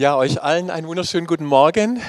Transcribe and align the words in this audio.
Ja, 0.00 0.16
euch 0.16 0.42
allen 0.42 0.70
einen 0.70 0.86
wunderschönen 0.86 1.26
guten 1.26 1.44
Morgen, 1.44 2.00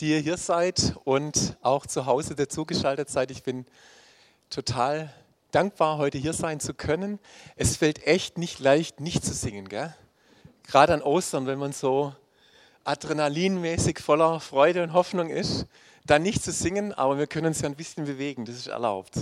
die 0.00 0.12
ihr 0.12 0.20
hier 0.20 0.38
seid 0.38 0.96
und 1.04 1.58
auch 1.60 1.84
zu 1.84 2.06
Hause 2.06 2.34
dazugeschaltet 2.34 3.10
seid. 3.10 3.30
Ich 3.30 3.42
bin 3.42 3.66
total 4.48 5.12
dankbar, 5.50 5.98
heute 5.98 6.16
hier 6.16 6.32
sein 6.32 6.58
zu 6.58 6.72
können. 6.72 7.18
Es 7.54 7.76
fällt 7.76 8.06
echt 8.06 8.38
nicht 8.38 8.60
leicht, 8.60 9.00
nicht 9.00 9.26
zu 9.26 9.34
singen, 9.34 9.68
gell? 9.68 9.94
Gerade 10.66 10.94
an 10.94 11.02
Ostern, 11.02 11.46
wenn 11.46 11.58
man 11.58 11.72
so 11.72 12.14
adrenalinmäßig 12.84 13.98
voller 13.98 14.40
Freude 14.40 14.82
und 14.82 14.94
Hoffnung 14.94 15.28
ist, 15.28 15.66
dann 16.06 16.22
nicht 16.22 16.42
zu 16.42 16.50
singen, 16.50 16.94
aber 16.94 17.18
wir 17.18 17.26
können 17.26 17.48
uns 17.48 17.60
ja 17.60 17.68
ein 17.68 17.76
bisschen 17.76 18.06
bewegen, 18.06 18.46
das 18.46 18.56
ist 18.56 18.68
erlaubt. 18.68 19.18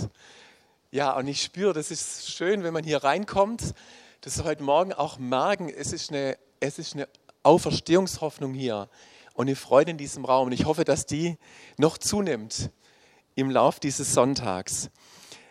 Ja, 0.91 1.11
und 1.17 1.27
ich 1.27 1.43
spüre, 1.43 1.73
das 1.73 1.91
ist 1.91 2.31
schön, 2.31 2.63
wenn 2.63 2.71
man 2.71 2.85
hier 2.85 3.03
reinkommt, 3.03 3.73
dass 4.21 4.41
heute 4.45 4.63
Morgen 4.63 4.93
auch 4.93 5.17
merken, 5.17 5.67
es 5.67 5.91
ist 5.91 6.09
eine, 6.09 6.37
es 6.61 6.79
ist 6.79 6.93
eine 6.93 7.09
Auferstehungshoffnung 7.43 8.53
hier 8.53 8.89
und 9.33 9.47
eine 9.47 9.55
Freude 9.55 9.91
in 9.91 9.97
diesem 9.97 10.25
Raum. 10.25 10.47
Und 10.47 10.51
ich 10.51 10.65
hoffe, 10.65 10.83
dass 10.83 11.05
die 11.05 11.37
noch 11.77 11.97
zunimmt 11.97 12.71
im 13.35 13.49
Lauf 13.49 13.79
dieses 13.79 14.13
Sonntags. 14.13 14.89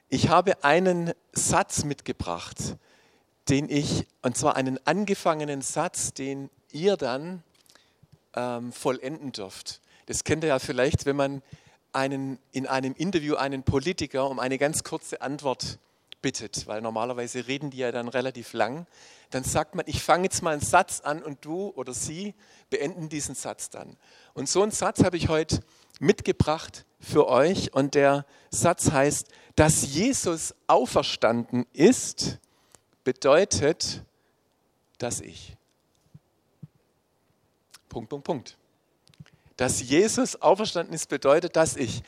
Ich 0.09 0.29
habe 0.29 0.65
einen 0.65 1.13
Satz 1.33 1.85
mitgebracht, 1.85 2.77
den 3.49 3.69
ich, 3.69 4.07
und 4.23 4.37
zwar 4.37 4.57
einen 4.57 4.79
angefangenen 4.87 5.63
Satz, 5.63 6.13
den 6.13 6.51
ihr 6.73 6.97
dann 6.97 7.43
ähm, 8.35 8.73
vollenden 8.73 9.33
dürft. 9.33 9.81
Das 10.07 10.25
kennt 10.25 10.45
ihr 10.45 10.49
ja 10.49 10.59
vielleicht, 10.59 11.07
wenn 11.07 11.17
man 11.17 11.43
einen, 11.93 12.39
in 12.53 12.67
einem 12.67 12.95
Interview 12.95 13.37
einen 13.37 13.63
Politiker 13.63 14.29
um 14.29 14.39
eine 14.39 14.59
ganz 14.59 14.85
kurze 14.85 15.21
Antwort 15.21 15.79
bittet, 16.23 16.67
weil 16.67 16.81
normalerweise 16.81 17.47
reden 17.47 17.71
die 17.71 17.79
ja 17.79 17.93
dann 17.93 18.09
relativ 18.09 18.53
lang 18.53 18.87
dann 19.31 19.45
sagt 19.45 19.75
man, 19.77 19.85
ich 19.89 20.03
fange 20.03 20.25
jetzt 20.25 20.43
mal 20.43 20.53
einen 20.53 20.61
Satz 20.61 21.01
an 21.01 21.23
und 21.23 21.45
du 21.45 21.69
oder 21.77 21.95
sie 21.95 22.35
beenden 22.69 23.09
diesen 23.09 23.35
Satz 23.35 23.71
dann. 23.71 23.97
Und 24.35 24.49
so 24.49 24.63
einen 24.63 24.73
Satz 24.73 25.03
habe 25.05 25.17
ich 25.17 25.29
heute 25.29 25.61
mitgebracht 26.01 26.85
für 26.99 27.29
euch 27.29 27.73
und 27.73 27.95
der 27.95 28.27
Satz 28.51 28.91
heißt, 28.91 29.29
dass 29.55 29.83
Jesus 29.95 30.55
auferstanden 30.67 31.67
ist, 31.73 32.39
bedeutet, 33.05 34.03
dass 34.99 35.21
ich. 35.21 35.57
Punkt, 37.89 38.11
Punkt, 38.11 38.25
Punkt. 38.25 38.57
Dass 39.57 39.81
Jesus 39.81 40.41
auferstanden 40.41 40.95
ist, 40.95 41.09
bedeutet, 41.09 41.55
dass 41.57 41.77
ich. 41.77 42.03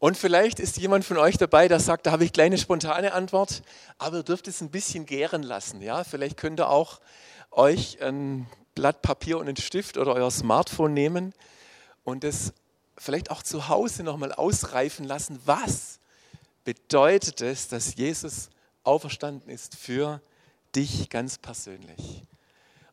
Und 0.00 0.16
vielleicht 0.16 0.60
ist 0.60 0.78
jemand 0.78 1.04
von 1.04 1.18
euch 1.18 1.36
dabei, 1.36 1.68
der 1.68 1.78
sagt, 1.78 2.06
da 2.06 2.12
habe 2.12 2.24
ich 2.24 2.32
kleine 2.32 2.56
spontane 2.56 3.12
Antwort, 3.12 3.62
aber 3.98 4.16
ihr 4.16 4.22
dürft 4.22 4.48
es 4.48 4.62
ein 4.62 4.70
bisschen 4.70 5.04
gären 5.04 5.42
lassen. 5.42 5.82
Ja? 5.82 6.04
Vielleicht 6.04 6.38
könnt 6.38 6.58
ihr 6.58 6.70
auch 6.70 7.00
euch 7.50 8.02
ein 8.02 8.46
Blatt 8.74 9.02
Papier 9.02 9.36
und 9.36 9.46
einen 9.46 9.58
Stift 9.58 9.98
oder 9.98 10.14
euer 10.14 10.30
Smartphone 10.30 10.94
nehmen 10.94 11.34
und 12.02 12.24
es 12.24 12.54
vielleicht 12.96 13.30
auch 13.30 13.42
zu 13.42 13.68
Hause 13.68 14.02
nochmal 14.02 14.32
ausreifen 14.32 15.04
lassen. 15.04 15.38
Was 15.44 15.98
bedeutet 16.64 17.42
es, 17.42 17.68
dass 17.68 17.94
Jesus 17.94 18.48
auferstanden 18.84 19.50
ist 19.50 19.76
für 19.76 20.22
dich 20.74 21.10
ganz 21.10 21.36
persönlich? 21.36 22.24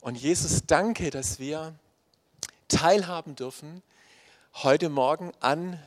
Und 0.02 0.16
Jesus, 0.16 0.64
danke, 0.68 1.10
dass 1.10 1.40
wir 1.40 1.74
teilhaben 2.68 3.38
dürfen 3.38 3.82
heute 4.56 4.90
Morgen 4.90 5.32
an 5.40 5.82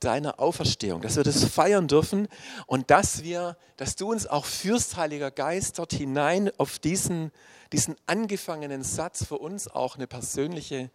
deiner 0.00 0.40
Auferstehung, 0.40 1.00
dass 1.00 1.16
wir 1.16 1.24
das 1.24 1.44
feiern 1.44 1.88
dürfen 1.88 2.28
und 2.66 2.90
dass 2.90 3.22
wir, 3.22 3.56
dass 3.76 3.96
du 3.96 4.10
uns 4.10 4.26
auch 4.26 4.44
führst, 4.44 4.96
Heiliger 4.96 5.30
Geist, 5.30 5.78
dort 5.78 5.92
hinein 5.92 6.50
auf 6.58 6.78
diesen, 6.78 7.32
diesen 7.72 7.96
angefangenen 8.06 8.82
Satz 8.82 9.24
für 9.24 9.38
uns 9.38 9.68
auch 9.68 9.96
eine 9.96 10.06
persönliche 10.06 10.90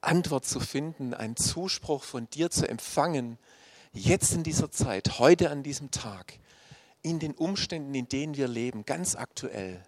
Antwort 0.00 0.44
zu 0.44 0.60
finden, 0.60 1.14
einen 1.14 1.36
Zuspruch 1.36 2.04
von 2.04 2.28
dir 2.30 2.50
zu 2.50 2.68
empfangen, 2.68 3.38
jetzt 3.92 4.32
in 4.32 4.42
dieser 4.42 4.70
Zeit, 4.70 5.18
heute 5.18 5.50
an 5.50 5.62
diesem 5.62 5.90
Tag, 5.90 6.34
in 7.02 7.18
den 7.18 7.32
Umständen, 7.34 7.94
in 7.94 8.08
denen 8.08 8.36
wir 8.36 8.48
leben, 8.48 8.84
ganz 8.84 9.14
aktuell. 9.14 9.82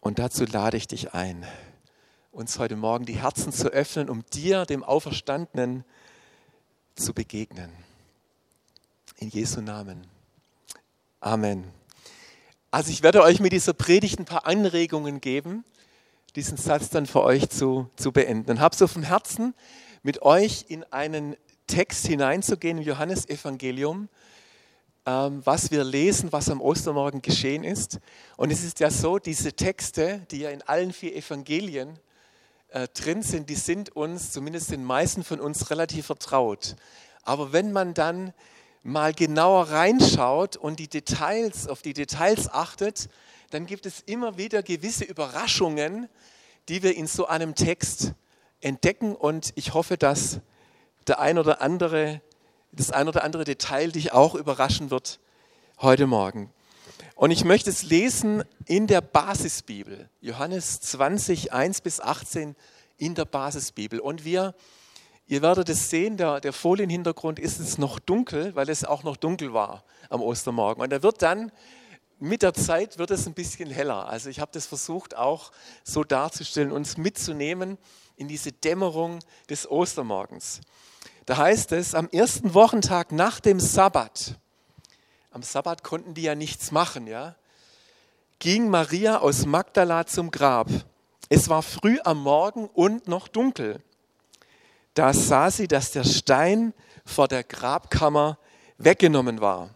Und 0.00 0.18
dazu 0.18 0.44
lade 0.44 0.76
ich 0.76 0.86
dich 0.86 1.14
ein, 1.14 1.44
uns 2.30 2.58
heute 2.58 2.76
Morgen 2.76 3.06
die 3.06 3.20
Herzen 3.20 3.52
zu 3.52 3.68
öffnen, 3.68 4.08
um 4.08 4.24
dir, 4.32 4.64
dem 4.66 4.84
Auferstandenen, 4.84 5.84
zu 6.96 7.12
begegnen. 7.12 7.70
In 9.18 9.28
Jesu 9.28 9.60
Namen. 9.60 10.06
Amen. 11.20 11.64
Also 12.70 12.90
ich 12.90 13.02
werde 13.02 13.22
euch 13.22 13.38
mit 13.40 13.52
dieser 13.52 13.74
Predigt 13.74 14.18
ein 14.18 14.24
paar 14.24 14.46
Anregungen 14.46 15.20
geben, 15.20 15.64
diesen 16.34 16.56
Satz 16.56 16.90
dann 16.90 17.06
für 17.06 17.22
euch 17.22 17.48
zu, 17.48 17.88
zu 17.96 18.12
beenden. 18.12 18.50
Und 18.50 18.60
habe 18.60 18.74
so 18.74 18.86
vom 18.86 19.02
Herzen, 19.02 19.54
mit 20.02 20.22
euch 20.22 20.66
in 20.68 20.84
einen 20.92 21.36
Text 21.66 22.06
hineinzugehen 22.06 22.78
im 22.78 22.84
Johannesevangelium, 22.84 24.08
ähm, 25.04 25.42
was 25.44 25.70
wir 25.70 25.84
lesen, 25.84 26.32
was 26.32 26.50
am 26.50 26.60
Ostermorgen 26.60 27.22
geschehen 27.22 27.64
ist. 27.64 27.98
Und 28.36 28.50
es 28.50 28.64
ist 28.64 28.80
ja 28.80 28.90
so, 28.90 29.18
diese 29.18 29.52
Texte, 29.52 30.26
die 30.30 30.40
ja 30.40 30.50
in 30.50 30.62
allen 30.62 30.92
vier 30.92 31.14
Evangelien 31.14 31.98
äh, 32.68 32.88
drin 32.88 33.22
sind, 33.22 33.48
die 33.50 33.54
sind 33.54 33.94
uns, 33.94 34.32
zumindest 34.32 34.70
den 34.70 34.84
meisten 34.84 35.24
von 35.24 35.40
uns, 35.40 35.70
relativ 35.70 36.06
vertraut. 36.06 36.76
Aber 37.22 37.52
wenn 37.52 37.72
man 37.72 37.94
dann 37.94 38.32
mal 38.82 39.12
genauer 39.12 39.70
reinschaut 39.70 40.56
und 40.56 40.78
die 40.78 40.88
Details, 40.88 41.66
auf 41.68 41.82
die 41.82 41.92
Details 41.92 42.48
achtet, 42.48 43.08
dann 43.50 43.66
gibt 43.66 43.86
es 43.86 44.00
immer 44.00 44.36
wieder 44.36 44.62
gewisse 44.62 45.04
Überraschungen, 45.04 46.08
die 46.68 46.82
wir 46.82 46.96
in 46.96 47.06
so 47.06 47.26
einem 47.26 47.54
Text 47.54 48.12
entdecken. 48.60 49.14
Und 49.14 49.52
ich 49.56 49.74
hoffe, 49.74 49.96
dass 49.96 50.40
der 51.06 51.20
ein 51.20 51.38
oder 51.38 51.60
andere, 51.62 52.20
das 52.72 52.90
ein 52.90 53.08
oder 53.08 53.24
andere 53.24 53.44
Detail 53.44 53.90
dich 53.90 54.12
auch 54.12 54.34
überraschen 54.34 54.90
wird 54.90 55.20
heute 55.80 56.06
Morgen. 56.06 56.52
Und 57.16 57.30
ich 57.30 57.44
möchte 57.44 57.70
es 57.70 57.82
lesen 57.82 58.44
in 58.66 58.86
der 58.86 59.00
Basisbibel, 59.00 60.10
Johannes 60.20 60.82
20, 60.82 61.50
1 61.50 61.80
bis 61.80 61.98
18 61.98 62.54
in 62.98 63.14
der 63.14 63.24
Basisbibel. 63.24 64.00
Und 64.00 64.26
wir, 64.26 64.54
ihr 65.26 65.40
werdet 65.40 65.70
es 65.70 65.88
sehen, 65.88 66.18
der, 66.18 66.42
der 66.42 66.52
Folienhintergrund 66.52 67.38
ist 67.38 67.58
es 67.58 67.78
noch 67.78 67.98
dunkel, 67.98 68.54
weil 68.54 68.68
es 68.68 68.84
auch 68.84 69.02
noch 69.02 69.16
dunkel 69.16 69.54
war 69.54 69.82
am 70.10 70.20
Ostermorgen. 70.20 70.82
Und 70.82 70.92
er 70.92 71.02
wird 71.02 71.22
dann 71.22 71.52
mit 72.18 72.42
der 72.42 72.52
Zeit 72.52 72.98
wird 72.98 73.10
es 73.10 73.26
ein 73.26 73.32
bisschen 73.32 73.70
heller. 73.70 74.10
Also 74.10 74.28
ich 74.28 74.38
habe 74.38 74.50
das 74.52 74.66
versucht 74.66 75.16
auch 75.16 75.52
so 75.84 76.04
darzustellen, 76.04 76.70
uns 76.70 76.98
mitzunehmen 76.98 77.78
in 78.16 78.28
diese 78.28 78.52
Dämmerung 78.52 79.20
des 79.48 79.70
Ostermorgens. 79.70 80.60
Da 81.24 81.38
heißt 81.38 81.72
es, 81.72 81.94
am 81.94 82.10
ersten 82.10 82.52
Wochentag 82.52 83.10
nach 83.10 83.40
dem 83.40 83.58
Sabbat, 83.58 84.38
am 85.36 85.42
Sabbat 85.42 85.84
konnten 85.84 86.14
die 86.14 86.22
ja 86.22 86.34
nichts 86.34 86.72
machen, 86.72 87.06
ja, 87.06 87.36
ging 88.38 88.70
Maria 88.70 89.18
aus 89.18 89.44
Magdala 89.44 90.06
zum 90.06 90.30
Grab. 90.30 90.70
Es 91.28 91.50
war 91.50 91.62
früh 91.62 91.98
am 92.04 92.22
Morgen 92.22 92.70
und 92.72 93.06
noch 93.06 93.28
dunkel. 93.28 93.82
Da 94.94 95.12
sah 95.12 95.50
sie, 95.50 95.68
dass 95.68 95.92
der 95.92 96.04
Stein 96.04 96.72
vor 97.04 97.28
der 97.28 97.44
Grabkammer 97.44 98.38
weggenommen 98.78 99.42
war. 99.42 99.68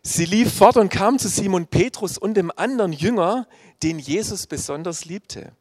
Sie 0.00 0.24
lief 0.24 0.54
fort 0.54 0.78
und 0.78 0.88
kam 0.88 1.18
zu 1.18 1.28
Simon 1.28 1.66
Petrus 1.66 2.16
und 2.16 2.32
dem 2.32 2.50
anderen 2.56 2.94
Jünger, 2.94 3.46
den 3.82 3.98
Jesus 3.98 4.46
besonders 4.46 5.04
liebte. 5.04 5.52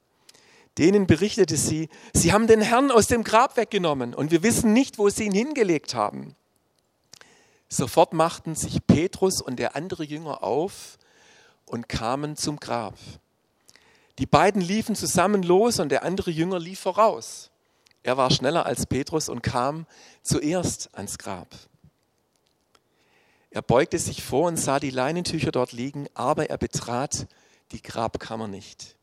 Denen 0.78 1.08
berichtete 1.08 1.58
sie, 1.58 1.90
sie 2.14 2.32
haben 2.32 2.48
den 2.48 2.62
Herrn 2.62 2.90
aus 2.92 3.08
dem 3.08 3.26
Grab 3.26 3.58
weggenommen 3.58 4.14
und 4.14 4.32
wir 4.32 4.44
wissen 4.44 4.72
nicht, 4.72 4.98
wo 4.98 5.10
sie 5.10 5.26
ihn 5.26 5.34
hingelegt 5.34 5.94
haben. 5.94 6.38
Sofort 7.70 8.14
machten 8.14 8.56
sich 8.56 8.86
Petrus 8.88 9.42
und 9.42 9.58
der 9.58 9.76
andere 9.76 10.04
Jünger 10.04 10.44
auf 10.44 10.98
und 11.66 11.90
kamen 11.90 12.38
zum 12.38 12.60
Grab. 12.60 12.98
Die 14.20 14.26
beiden 14.26 14.62
liefen 14.62 14.96
zusammen 14.96 15.44
los 15.44 15.80
und 15.80 15.90
der 15.90 16.04
andere 16.04 16.32
Jünger 16.32 16.60
lief 16.60 16.80
voraus. 16.80 17.52
Er 18.04 18.16
war 18.16 18.32
schneller 18.32 18.66
als 18.66 18.86
Petrus 18.86 19.28
und 19.28 19.44
kam 19.44 19.86
zuerst 20.24 20.90
ans 20.94 21.18
Grab. 21.18 21.50
Er 23.52 23.62
beugte 23.62 24.00
sich 24.00 24.24
vor 24.24 24.48
und 24.48 24.58
sah 24.58 24.80
die 24.80 24.90
Leinentücher 24.90 25.52
dort 25.52 25.74
liegen, 25.74 26.08
aber 26.14 26.50
er 26.50 26.58
betrat 26.58 27.28
die 27.72 27.82
Grabkammer 27.82 28.48
nicht. 28.48 28.96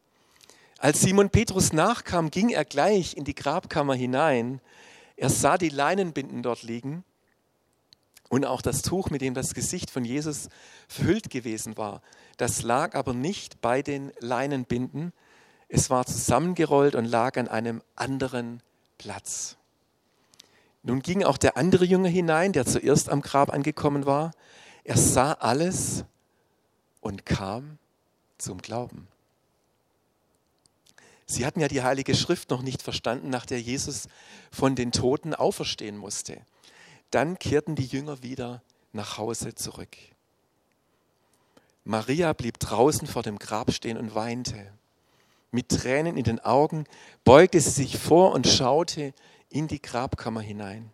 Als 0.78 1.00
Simon 1.00 1.30
Petrus 1.30 1.72
nachkam, 1.72 2.30
ging 2.30 2.48
er 2.48 2.64
gleich 2.64 3.16
in 3.16 3.24
die 3.24 3.34
Grabkammer 3.34 3.94
hinein. 3.94 4.60
Er 5.16 5.28
sah 5.28 5.58
die 5.58 5.68
Leinenbinden 5.68 6.42
dort 6.42 6.62
liegen 6.62 7.04
und 8.28 8.44
auch 8.44 8.62
das 8.62 8.82
Tuch, 8.82 9.10
mit 9.10 9.20
dem 9.20 9.34
das 9.34 9.54
Gesicht 9.54 9.90
von 9.90 10.04
Jesus 10.04 10.48
verhüllt 10.88 11.30
gewesen 11.30 11.76
war. 11.76 12.02
Das 12.36 12.62
lag 12.62 12.94
aber 12.94 13.14
nicht 13.14 13.60
bei 13.60 13.82
den 13.82 14.12
Leinenbinden. 14.20 15.12
Es 15.68 15.90
war 15.90 16.06
zusammengerollt 16.06 16.94
und 16.94 17.04
lag 17.04 17.36
an 17.36 17.48
einem 17.48 17.82
anderen 17.96 18.62
Platz. 18.98 19.56
Nun 20.82 21.00
ging 21.00 21.24
auch 21.24 21.38
der 21.38 21.56
andere 21.56 21.84
Junge 21.84 22.08
hinein, 22.08 22.52
der 22.52 22.66
zuerst 22.66 23.08
am 23.08 23.22
Grab 23.22 23.52
angekommen 23.52 24.04
war. 24.04 24.32
Er 24.84 24.98
sah 24.98 25.32
alles 25.32 26.04
und 27.00 27.24
kam 27.24 27.78
zum 28.36 28.58
Glauben. 28.58 29.08
Sie 31.26 31.46
hatten 31.46 31.60
ja 31.60 31.68
die 31.68 31.82
Heilige 31.82 32.14
Schrift 32.14 32.50
noch 32.50 32.62
nicht 32.62 32.82
verstanden, 32.82 33.30
nach 33.30 33.46
der 33.46 33.60
Jesus 33.60 34.08
von 34.50 34.74
den 34.74 34.92
Toten 34.92 35.34
auferstehen 35.34 35.96
musste. 35.96 36.42
Dann 37.14 37.38
kehrten 37.38 37.76
die 37.76 37.86
Jünger 37.86 38.24
wieder 38.24 38.60
nach 38.92 39.18
Hause 39.18 39.54
zurück. 39.54 39.96
Maria 41.84 42.32
blieb 42.32 42.58
draußen 42.58 43.06
vor 43.06 43.22
dem 43.22 43.38
Grab 43.38 43.72
stehen 43.72 43.96
und 43.96 44.16
weinte. 44.16 44.72
Mit 45.52 45.68
Tränen 45.68 46.16
in 46.16 46.24
den 46.24 46.40
Augen 46.40 46.86
beugte 47.22 47.60
sie 47.60 47.70
sich 47.70 47.98
vor 47.98 48.32
und 48.32 48.48
schaute 48.48 49.14
in 49.48 49.68
die 49.68 49.80
Grabkammer 49.80 50.40
hinein. 50.40 50.90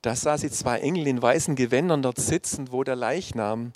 Da 0.00 0.16
sah 0.16 0.36
sie 0.36 0.50
zwei 0.50 0.80
Engel 0.80 1.06
in 1.06 1.22
weißen 1.22 1.54
Gewändern 1.54 2.02
dort 2.02 2.18
sitzen, 2.18 2.72
wo 2.72 2.82
der 2.82 2.96
Leichnam 2.96 3.72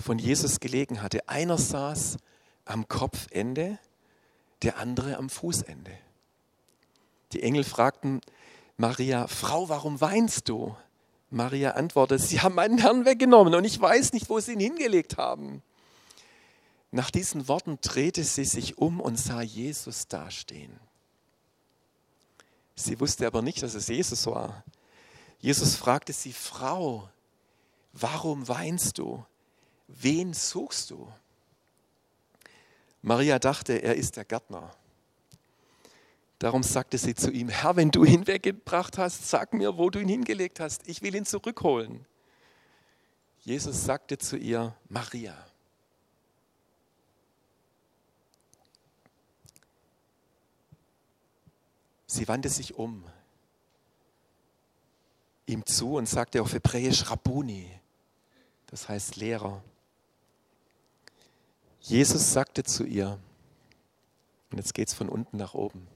von 0.00 0.18
Jesus 0.18 0.60
gelegen 0.60 1.02
hatte. 1.02 1.28
Einer 1.28 1.58
saß 1.58 2.16
am 2.64 2.88
Kopfende, 2.88 3.78
der 4.62 4.78
andere 4.78 5.18
am 5.18 5.28
Fußende. 5.28 5.92
Die 7.34 7.42
Engel 7.42 7.64
fragten 7.64 8.22
Maria, 8.78 9.26
Frau, 9.26 9.68
warum 9.68 10.00
weinst 10.00 10.48
du? 10.48 10.74
Maria 11.30 11.72
antwortete, 11.72 12.22
Sie 12.22 12.40
haben 12.40 12.54
meinen 12.54 12.78
Herrn 12.78 13.04
weggenommen 13.04 13.54
und 13.54 13.64
ich 13.64 13.80
weiß 13.80 14.12
nicht, 14.12 14.28
wo 14.30 14.38
Sie 14.40 14.52
ihn 14.52 14.60
hingelegt 14.60 15.16
haben. 15.16 15.62
Nach 16.96 17.10
diesen 17.10 17.48
Worten 17.48 17.78
drehte 17.82 18.24
sie 18.24 18.44
sich 18.44 18.78
um 18.78 19.00
und 19.00 19.18
sah 19.18 19.42
Jesus 19.42 20.08
dastehen. 20.08 20.80
Sie 22.74 22.98
wusste 23.00 23.26
aber 23.26 23.42
nicht, 23.42 23.62
dass 23.62 23.74
es 23.74 23.88
Jesus 23.88 24.26
war. 24.26 24.64
Jesus 25.38 25.76
fragte 25.76 26.12
sie, 26.12 26.32
Frau, 26.32 27.08
warum 27.92 28.48
weinst 28.48 28.98
du? 28.98 29.24
Wen 29.88 30.32
suchst 30.32 30.90
du? 30.90 31.12
Maria 33.02 33.38
dachte, 33.38 33.74
er 33.74 33.96
ist 33.96 34.16
der 34.16 34.24
Gärtner. 34.24 34.74
Darum 36.38 36.62
sagte 36.62 36.98
sie 36.98 37.14
zu 37.14 37.30
ihm, 37.30 37.48
Herr, 37.48 37.76
wenn 37.76 37.90
du 37.90 38.04
ihn 38.04 38.26
weggebracht 38.26 38.98
hast, 38.98 39.28
sag 39.28 39.54
mir, 39.54 39.78
wo 39.78 39.88
du 39.88 40.00
ihn 40.00 40.08
hingelegt 40.08 40.60
hast. 40.60 40.86
Ich 40.86 41.00
will 41.00 41.14
ihn 41.14 41.24
zurückholen. 41.24 42.04
Jesus 43.40 43.84
sagte 43.84 44.18
zu 44.18 44.36
ihr, 44.36 44.76
Maria. 44.88 45.34
Sie 52.06 52.28
wandte 52.28 52.48
sich 52.48 52.74
um 52.74 53.04
ihm 55.46 55.64
zu 55.64 55.94
und 55.94 56.08
sagte 56.08 56.42
auf 56.42 56.52
Hebräisch 56.52 57.10
Rabbuni, 57.10 57.70
das 58.66 58.88
heißt 58.88 59.16
Lehrer. 59.16 59.62
Jesus 61.80 62.32
sagte 62.32 62.64
zu 62.64 62.84
ihr, 62.84 63.18
und 64.50 64.58
jetzt 64.58 64.74
geht 64.74 64.88
es 64.88 64.94
von 64.94 65.08
unten 65.08 65.36
nach 65.36 65.54
oben, 65.54 65.86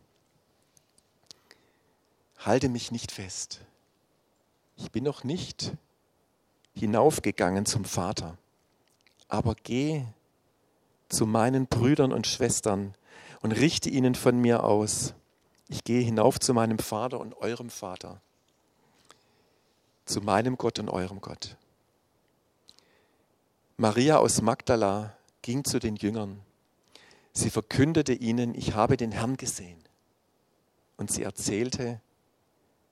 halte 2.44 2.68
mich 2.68 2.90
nicht 2.90 3.12
fest. 3.12 3.60
Ich 4.76 4.90
bin 4.90 5.04
noch 5.04 5.24
nicht 5.24 5.72
hinaufgegangen 6.74 7.66
zum 7.66 7.84
Vater, 7.84 8.38
aber 9.28 9.54
geh 9.62 10.04
zu 11.08 11.26
meinen 11.26 11.66
Brüdern 11.66 12.12
und 12.12 12.26
Schwestern 12.26 12.94
und 13.40 13.52
richte 13.52 13.90
ihnen 13.90 14.14
von 14.14 14.40
mir 14.40 14.64
aus. 14.64 15.14
Ich 15.68 15.84
gehe 15.84 16.02
hinauf 16.02 16.40
zu 16.40 16.54
meinem 16.54 16.78
Vater 16.78 17.20
und 17.20 17.36
eurem 17.36 17.70
Vater, 17.70 18.20
zu 20.04 20.20
meinem 20.20 20.56
Gott 20.56 20.78
und 20.78 20.88
eurem 20.88 21.20
Gott. 21.20 21.56
Maria 23.76 24.18
aus 24.18 24.42
Magdala 24.42 25.16
ging 25.42 25.64
zu 25.64 25.78
den 25.78 25.96
Jüngern. 25.96 26.40
Sie 27.32 27.50
verkündete 27.50 28.12
ihnen, 28.12 28.54
ich 28.54 28.74
habe 28.74 28.96
den 28.96 29.12
Herrn 29.12 29.36
gesehen. 29.36 29.78
Und 30.96 31.10
sie 31.10 31.22
erzählte, 31.22 32.00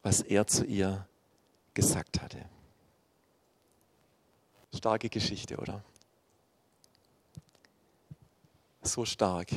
was 0.03 0.21
er 0.21 0.47
zu 0.47 0.65
ihr 0.65 1.07
gesagt 1.75 2.21
hatte. 2.21 2.45
Starke 4.75 5.09
Geschichte, 5.09 5.57
oder? 5.57 5.83
So 8.83 9.05
stark, 9.05 9.51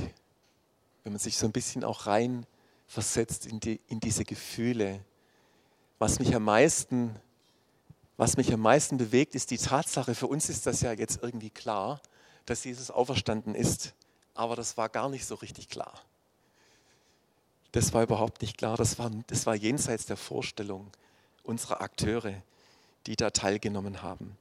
wenn 1.03 1.13
man 1.13 1.19
sich 1.19 1.37
so 1.37 1.45
ein 1.45 1.51
bisschen 1.51 1.83
auch 1.83 2.07
rein 2.07 2.45
versetzt 2.87 3.45
in, 3.45 3.59
die, 3.59 3.79
in 3.87 3.99
diese 3.99 4.25
Gefühle. 4.25 5.03
Was 5.99 6.19
mich 6.19 6.35
am 6.35 6.43
meisten, 6.43 7.15
was 8.17 8.35
mich 8.35 8.51
am 8.53 8.59
meisten 8.59 8.97
bewegt, 8.97 9.35
ist 9.35 9.51
die 9.51 9.57
Tatsache, 9.57 10.15
für 10.15 10.27
uns 10.27 10.49
ist 10.49 10.65
das 10.65 10.81
ja 10.81 10.91
jetzt 10.91 11.21
irgendwie 11.21 11.49
klar, 11.49 12.01
dass 12.45 12.63
Jesus 12.63 12.91
auferstanden 12.91 13.55
ist. 13.55 13.93
Aber 14.33 14.55
das 14.55 14.77
war 14.77 14.89
gar 14.89 15.09
nicht 15.09 15.25
so 15.25 15.35
richtig 15.35 15.69
klar. 15.69 16.01
Das 17.71 17.93
war 17.93 18.03
überhaupt 18.03 18.41
nicht 18.41 18.57
klar. 18.57 18.77
Das 18.77 18.99
war, 18.99 19.09
das 19.27 19.45
war 19.45 19.55
jenseits 19.55 20.05
der 20.05 20.17
Vorstellung 20.17 20.87
unserer 21.43 21.81
Akteure, 21.81 22.33
die 23.07 23.15
da 23.15 23.29
teilgenommen 23.29 24.01
haben. 24.01 24.37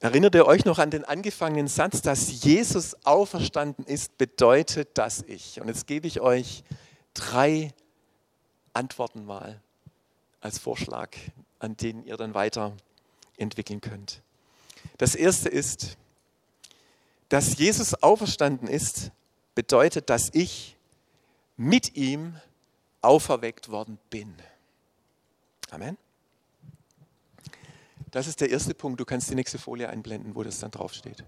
Erinnert 0.00 0.34
ihr 0.36 0.46
euch 0.46 0.64
noch 0.64 0.78
an 0.78 0.90
den 0.90 1.04
angefangenen 1.04 1.66
Satz, 1.66 2.02
dass 2.02 2.44
Jesus 2.44 2.96
auferstanden 3.04 3.84
ist, 3.84 4.16
bedeutet 4.16 4.90
das 4.94 5.24
ich. 5.26 5.60
Und 5.60 5.68
jetzt 5.68 5.88
gebe 5.88 6.06
ich 6.06 6.20
euch 6.20 6.62
drei 7.14 7.72
Antworten 8.74 9.24
mal 9.24 9.60
als 10.40 10.58
Vorschlag, 10.58 11.10
an 11.58 11.76
denen 11.76 12.04
ihr 12.04 12.16
dann 12.16 12.34
weiter 12.34 12.76
entwickeln 13.36 13.80
könnt. 13.80 14.22
Das 14.98 15.16
erste 15.16 15.48
ist, 15.48 15.96
dass 17.28 17.58
Jesus 17.58 17.94
auferstanden 17.94 18.68
ist, 18.68 19.10
bedeutet, 19.56 20.10
dass 20.10 20.30
ich 20.32 20.76
mit 21.56 21.96
ihm 21.96 22.36
auferweckt 23.00 23.70
worden 23.70 23.98
bin. 24.10 24.34
Amen. 25.70 25.96
Das 28.10 28.26
ist 28.26 28.40
der 28.40 28.50
erste 28.50 28.74
Punkt. 28.74 29.00
Du 29.00 29.04
kannst 29.04 29.30
die 29.30 29.34
nächste 29.34 29.58
Folie 29.58 29.88
einblenden, 29.88 30.34
wo 30.34 30.42
das 30.42 30.58
dann 30.60 30.70
draufsteht. 30.70 31.24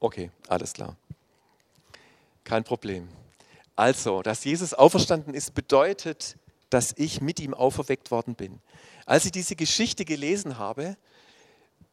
Okay, 0.00 0.30
alles 0.48 0.72
klar. 0.72 0.96
Kein 2.44 2.64
Problem. 2.64 3.08
Also, 3.76 4.22
dass 4.22 4.44
Jesus 4.44 4.74
auferstanden 4.74 5.34
ist, 5.34 5.54
bedeutet, 5.54 6.36
dass 6.70 6.92
ich 6.96 7.20
mit 7.20 7.40
ihm 7.40 7.54
auferweckt 7.54 8.10
worden 8.10 8.34
bin. 8.34 8.60
Als 9.06 9.24
ich 9.24 9.32
diese 9.32 9.56
Geschichte 9.56 10.04
gelesen 10.04 10.58
habe, 10.58 10.96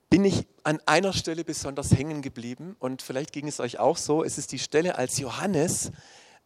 bin 0.09 0.25
ich 0.25 0.47
an 0.63 0.79
einer 0.85 1.13
Stelle 1.13 1.43
besonders 1.43 1.91
hängen 1.91 2.21
geblieben 2.21 2.75
und 2.79 3.01
vielleicht 3.01 3.31
ging 3.33 3.47
es 3.47 3.59
euch 3.59 3.79
auch 3.79 3.97
so. 3.97 4.23
Es 4.23 4.37
ist 4.37 4.51
die 4.51 4.59
Stelle, 4.59 4.97
als 4.97 5.17
Johannes 5.17 5.91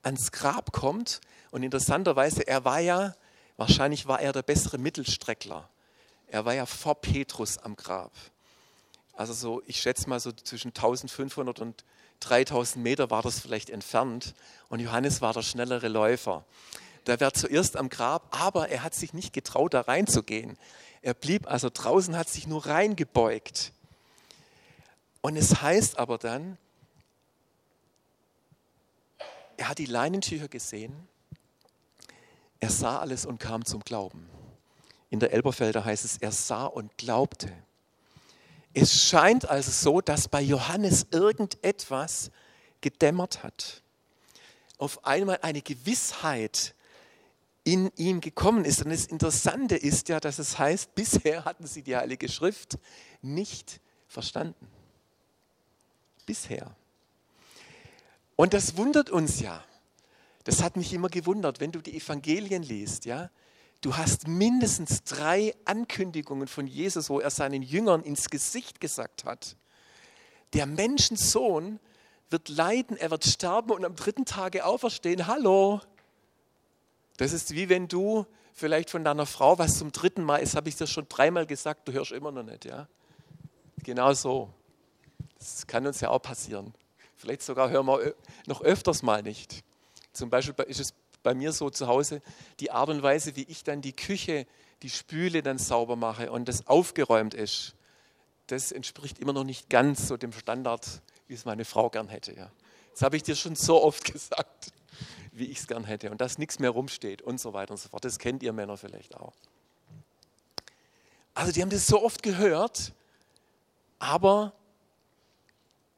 ans 0.02 0.32
Grab 0.32 0.72
kommt 0.72 1.22
und 1.52 1.64
interessanterweise, 1.64 2.48
er 2.48 2.66
war 2.66 2.80
ja, 2.80 3.16
wahrscheinlich 3.58 4.08
war 4.08 4.22
er 4.22 4.34
der 4.34 4.44
bessere 4.44 4.78
Mittelstreckler. 4.78 5.70
Er 6.28 6.46
war 6.46 6.54
ja 6.54 6.66
vor 6.66 6.96
Petrus 6.96 7.58
am 7.58 7.76
Grab. 7.76 8.12
Also 9.14 9.34
so, 9.34 9.62
ich 9.66 9.82
schätze 9.82 10.08
mal 10.08 10.20
so 10.20 10.32
zwischen 10.32 10.70
1500 10.70 11.60
und 11.60 11.84
3000 12.22 12.82
Meter 12.82 13.10
war 13.10 13.22
das 13.22 13.40
vielleicht 13.40 13.70
entfernt 13.70 14.34
und 14.70 14.80
Johannes 14.80 15.22
war 15.22 15.34
der 15.34 15.42
schnellere 15.42 15.88
Läufer. 15.88 16.46
Der 17.06 17.20
war 17.20 17.34
zuerst 17.34 17.76
am 17.76 17.90
Grab, 17.90 18.28
aber 18.30 18.70
er 18.70 18.84
hat 18.84 18.94
sich 18.94 19.14
nicht 19.14 19.34
getraut, 19.34 19.74
da 19.74 19.82
reinzugehen. 19.82 20.58
Er 21.02 21.14
blieb 21.14 21.50
also 21.52 21.70
draußen, 21.74 22.16
hat 22.16 22.30
sich 22.30 22.46
nur 22.46 22.66
reingebeugt. 22.66 23.74
Und 25.22 25.36
es 25.36 25.62
heißt 25.62 25.98
aber 25.98 26.18
dann, 26.18 26.58
er 29.58 29.68
hat 29.68 29.80
die 29.80 29.86
Leinentücher 29.86 30.48
gesehen, 30.48 31.09
er 32.60 32.70
sah 32.70 33.00
alles 33.00 33.26
und 33.26 33.40
kam 33.40 33.66
zum 33.66 33.82
Glauben. 33.82 34.28
In 35.10 35.20
der 35.20 35.34
Elberfelder 35.34 35.86
heißt 35.86 36.06
es, 36.06 36.18
er 36.18 36.32
sah 36.32 36.66
und 36.66 36.98
glaubte. 36.98 37.52
Es 38.74 39.02
scheint 39.04 39.50
also 39.50 39.72
so, 39.72 40.02
dass 40.02 40.28
bei 40.28 40.42
Johannes 40.42 41.08
irgendetwas 41.12 42.32
gedämmert 42.82 43.44
hat. 43.44 43.82
Auf 44.78 45.06
einmal 45.06 45.40
eine 45.42 45.62
Gewissheit 45.62 46.76
in 47.64 47.92
ihm 47.96 48.22
gekommen 48.22 48.66
ist. 48.66 48.84
Und 48.84 48.92
das 48.92 49.06
Interessante 49.06 49.76
ist 49.76 50.10
ja, 50.10 50.20
dass 50.20 50.40
es 50.40 50.58
heißt, 50.58 50.96
bisher 50.96 51.46
hatten 51.46 51.68
sie 51.68 51.84
die 51.84 51.96
Heilige 51.96 52.30
Schrift 52.30 52.78
nicht 53.22 53.80
verstanden. 54.08 54.68
Bisher. 56.26 56.76
Und 58.36 58.54
das 58.54 58.78
wundert 58.78 59.10
uns 59.10 59.40
ja. 59.40 59.64
Das 60.50 60.64
hat 60.64 60.78
mich 60.78 60.94
immer 60.94 61.10
gewundert, 61.10 61.60
wenn 61.60 61.72
du 61.72 61.80
die 61.80 61.96
Evangelien 61.96 62.64
liest, 62.64 63.06
ja. 63.06 63.30
Du 63.82 63.98
hast 63.98 64.28
mindestens 64.28 65.04
drei 65.04 65.54
Ankündigungen 65.66 66.48
von 66.48 66.66
Jesus, 66.66 67.12
wo 67.12 67.20
er 67.20 67.30
seinen 67.30 67.62
Jüngern 67.62 68.02
ins 68.02 68.32
Gesicht 68.32 68.82
gesagt 68.82 69.26
hat. 69.26 69.56
Der 70.54 70.66
Menschensohn 70.66 71.80
wird 72.32 72.50
leiden, 72.50 72.98
er 72.98 73.12
wird 73.12 73.26
sterben 73.26 73.70
und 73.70 73.86
am 73.86 73.96
dritten 73.96 74.26
Tage 74.26 74.66
auferstehen. 74.66 75.28
Hallo, 75.28 75.82
das 77.18 77.32
ist 77.32 77.54
wie 77.54 77.70
wenn 77.70 77.88
du 77.88 78.26
vielleicht 78.52 78.90
von 78.90 79.04
deiner 79.04 79.28
Frau 79.28 79.60
was 79.60 79.78
zum 79.78 79.92
dritten 79.92 80.24
Mal 80.24 80.38
ist, 80.38 80.56
habe 80.56 80.68
ich 80.68 80.76
das 80.76 80.90
schon 80.90 81.06
dreimal 81.08 81.46
gesagt, 81.46 81.88
du 81.88 81.92
hörst 81.92 82.12
immer 82.12 82.32
noch 82.32 82.42
nicht, 82.42 82.66
ja? 82.66 82.88
Genau 83.84 84.14
so. 84.14 84.50
Das 85.38 85.68
kann 85.68 85.86
uns 85.86 86.02
ja 86.02 86.10
auch 86.10 86.24
passieren. 86.24 86.74
Vielleicht 87.18 87.44
sogar 87.44 87.70
hören 87.70 87.86
wir 87.86 88.16
noch 88.48 88.62
öfters 88.62 89.04
mal 89.04 89.22
nicht. 89.22 89.64
Zum 90.20 90.30
Beispiel 90.30 90.54
ist 90.66 90.82
es 90.82 90.94
bei 91.24 91.34
mir 91.34 91.54
so 91.54 91.70
zu 91.70 91.88
Hause, 91.88 92.22
die 92.60 92.72
Art 92.72 92.90
und 92.90 93.02
Weise, 93.02 93.38
wie 93.38 93.44
ich 93.44 93.64
dann 93.64 93.82
die 93.82 93.94
Küche, 93.94 94.46
die 94.82 94.90
Spüle 94.90 95.42
dann 95.42 95.58
sauber 95.58 95.96
mache 95.96 96.30
und 96.30 96.50
das 96.50 96.68
aufgeräumt 96.68 97.34
ist, 97.34 97.74
das 98.48 98.74
entspricht 98.74 99.20
immer 99.20 99.32
noch 99.32 99.46
nicht 99.46 99.70
ganz 99.70 100.10
so 100.10 100.18
dem 100.18 100.34
Standard, 100.34 101.02
wie 101.28 101.36
es 101.36 101.46
meine 101.46 101.64
Frau 101.64 101.90
gern 101.90 102.10
hätte. 102.10 102.36
Ja. 102.36 102.52
Das 102.92 103.02
habe 103.02 103.16
ich 103.16 103.24
dir 103.24 103.36
schon 103.36 103.56
so 103.56 103.82
oft 103.82 104.04
gesagt, 104.14 104.74
wie 105.32 105.46
ich 105.46 105.60
es 105.60 105.68
gern 105.68 105.86
hätte 105.86 106.12
und 106.12 106.20
dass 106.20 106.38
nichts 106.38 106.60
mehr 106.60 106.72
rumsteht 106.72 107.22
und 107.22 107.40
so 107.40 107.54
weiter 107.54 107.72
und 107.72 107.78
so 107.78 107.88
fort. 107.88 108.04
Das 108.04 108.20
kennt 108.20 108.44
ihr 108.44 108.52
Männer 108.52 108.76
vielleicht 108.76 109.16
auch. 109.16 109.34
Also 111.34 111.54
die 111.54 111.62
haben 111.62 111.70
das 111.70 111.88
so 111.88 112.04
oft 112.04 112.24
gehört, 112.24 112.92
aber 114.00 114.52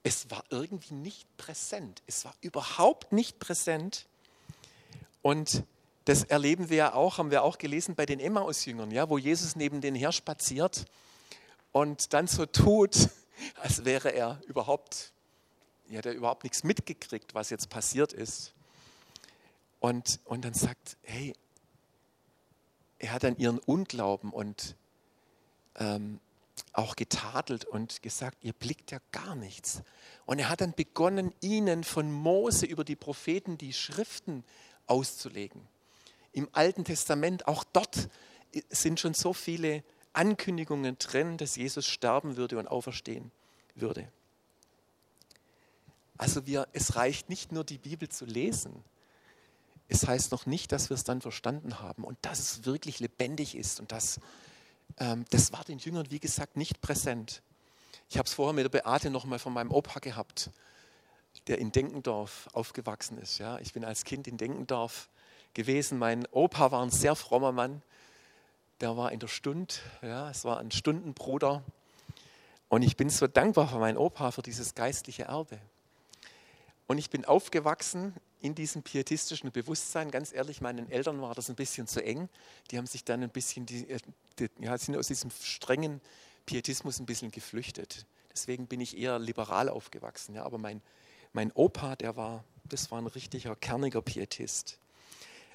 es 0.03 0.29
war 0.29 0.43
irgendwie 0.51 0.93
nicht 0.93 1.25
präsent. 1.37 2.03
Es 2.05 2.23
war 2.25 2.35
überhaupt 2.41 3.11
nicht 3.11 3.39
präsent. 3.39 4.05
Und 5.21 5.63
das 6.05 6.23
erleben 6.23 6.69
wir 6.69 6.77
ja 6.77 6.93
auch, 6.93 7.17
haben 7.17 7.31
wir 7.31 7.43
auch 7.43 7.57
gelesen 7.57 7.95
bei 7.95 8.05
den 8.05 8.19
Emmaus-Jüngern, 8.19 8.91
ja, 8.91 9.09
wo 9.09 9.17
Jesus 9.17 9.55
neben 9.55 9.81
denen 9.81 9.95
her 9.95 10.11
spaziert 10.11 10.85
und 11.71 12.13
dann 12.13 12.27
so 12.27 12.45
tut, 12.45 13.09
als 13.61 13.85
wäre 13.85 14.13
er 14.13 14.41
überhaupt, 14.47 15.13
er 15.89 15.99
hat 15.99 16.05
er 16.05 16.13
überhaupt 16.13 16.43
nichts 16.43 16.63
mitgekriegt, 16.63 17.35
was 17.35 17.49
jetzt 17.49 17.69
passiert 17.69 18.13
ist. 18.13 18.53
Und, 19.79 20.19
und 20.25 20.45
dann 20.45 20.53
sagt, 20.53 20.97
hey, 21.03 21.33
er 22.99 23.13
hat 23.13 23.25
an 23.25 23.37
ihren 23.37 23.57
Unglauben 23.59 24.31
und 24.31 24.75
ähm, 25.75 26.19
auch 26.73 26.95
getadelt 26.95 27.65
und 27.65 28.01
gesagt, 28.03 28.37
ihr 28.43 28.53
blickt 28.53 28.91
ja 28.91 28.99
gar 29.11 29.35
nichts. 29.35 29.81
Und 30.25 30.39
er 30.39 30.49
hat 30.49 30.61
dann 30.61 30.73
begonnen, 30.73 31.33
ihnen 31.41 31.83
von 31.83 32.11
Mose 32.11 32.65
über 32.65 32.83
die 32.83 32.95
Propheten 32.95 33.57
die 33.57 33.73
Schriften 33.73 34.43
auszulegen. 34.91 35.61
Im 36.33 36.49
Alten 36.51 36.83
Testament, 36.83 37.47
auch 37.47 37.63
dort 37.63 38.09
sind 38.69 38.99
schon 38.99 39.13
so 39.13 39.33
viele 39.33 39.83
Ankündigungen 40.13 40.97
drin, 40.97 41.37
dass 41.37 41.55
Jesus 41.55 41.87
sterben 41.87 42.35
würde 42.35 42.59
und 42.59 42.67
auferstehen 42.67 43.31
würde. 43.73 44.11
Also 46.17 46.45
wir, 46.45 46.67
es 46.73 46.95
reicht 46.95 47.29
nicht 47.29 47.51
nur 47.51 47.63
die 47.63 47.77
Bibel 47.77 48.09
zu 48.09 48.25
lesen. 48.25 48.83
Es 49.87 50.07
heißt 50.07 50.31
noch 50.31 50.45
nicht, 50.45 50.71
dass 50.71 50.89
wir 50.89 50.95
es 50.95 51.03
dann 51.03 51.21
verstanden 51.21 51.79
haben 51.79 52.03
und 52.03 52.17
dass 52.21 52.39
es 52.39 52.65
wirklich 52.65 52.99
lebendig 52.99 53.55
ist. 53.55 53.79
Und 53.79 53.91
das, 53.91 54.19
ähm, 54.97 55.25
das 55.31 55.51
war 55.51 55.63
den 55.63 55.79
Jüngern, 55.79 56.11
wie 56.11 56.19
gesagt, 56.19 56.57
nicht 56.57 56.81
präsent. 56.81 57.41
Ich 58.09 58.17
habe 58.17 58.27
es 58.27 58.33
vorher 58.33 58.53
mit 58.53 58.65
der 58.65 58.69
Beate 58.69 59.09
noch 59.09 59.25
mal 59.25 59.39
von 59.39 59.53
meinem 59.53 59.71
Opa 59.71 59.99
gehabt, 59.99 60.51
der 61.47 61.57
in 61.59 61.71
Denkendorf 61.71 62.49
aufgewachsen 62.53 63.17
ist. 63.17 63.37
Ja, 63.37 63.59
ich 63.59 63.73
bin 63.73 63.83
als 63.83 64.03
Kind 64.03 64.27
in 64.27 64.37
Denkendorf 64.37 65.09
gewesen. 65.53 65.97
Mein 65.97 66.25
Opa 66.31 66.71
war 66.71 66.81
ein 66.83 66.91
sehr 66.91 67.15
frommer 67.15 67.51
Mann 67.51 67.81
der 68.81 68.97
war 68.97 69.11
in 69.11 69.19
der 69.19 69.27
Stunde, 69.27 69.73
ja, 70.01 70.29
es 70.29 70.43
war 70.43 70.59
ein 70.59 70.71
Stundenbruder. 70.71 71.63
Und 72.69 72.83
ich 72.83 72.97
bin 72.97 73.09
so 73.09 73.27
dankbar 73.27 73.67
für 73.67 73.79
meinen 73.79 73.97
Opa, 73.97 74.31
für 74.31 74.41
dieses 74.41 74.75
geistliche 74.75 75.23
Erbe. 75.23 75.59
Und 76.87 76.97
ich 76.97 77.09
bin 77.09 77.25
aufgewachsen 77.25 78.13
in 78.39 78.55
diesem 78.55 78.81
pietistischen 78.81 79.51
Bewusstsein. 79.51 80.09
Ganz 80.09 80.33
ehrlich, 80.33 80.61
meinen 80.61 80.89
Eltern 80.89 81.21
war 81.21 81.35
das 81.35 81.49
ein 81.49 81.55
bisschen 81.55 81.87
zu 81.87 82.03
eng. 82.03 82.27
Die 82.71 82.77
haben 82.77 82.87
sich 82.87 83.03
dann 83.03 83.23
ein 83.23 83.29
bisschen, 83.29 83.65
die, 83.65 83.89
äh, 83.89 83.99
die, 84.39 84.49
ja, 84.59 84.77
sind 84.77 84.97
aus 84.97 85.07
diesem 85.07 85.31
strengen 85.31 86.01
Pietismus 86.45 86.99
ein 86.99 87.05
bisschen 87.05 87.31
geflüchtet. 87.31 88.05
Deswegen 88.31 88.67
bin 88.67 88.81
ich 88.81 88.97
eher 88.97 89.19
liberal 89.19 89.69
aufgewachsen. 89.69 90.35
Ja. 90.35 90.43
Aber 90.43 90.57
mein, 90.57 90.81
mein 91.33 91.51
Opa, 91.53 91.95
der 91.95 92.15
war, 92.15 92.43
das 92.65 92.91
war 92.91 92.99
ein 92.99 93.07
richtiger, 93.07 93.55
kerniger 93.55 94.01
Pietist. 94.01 94.79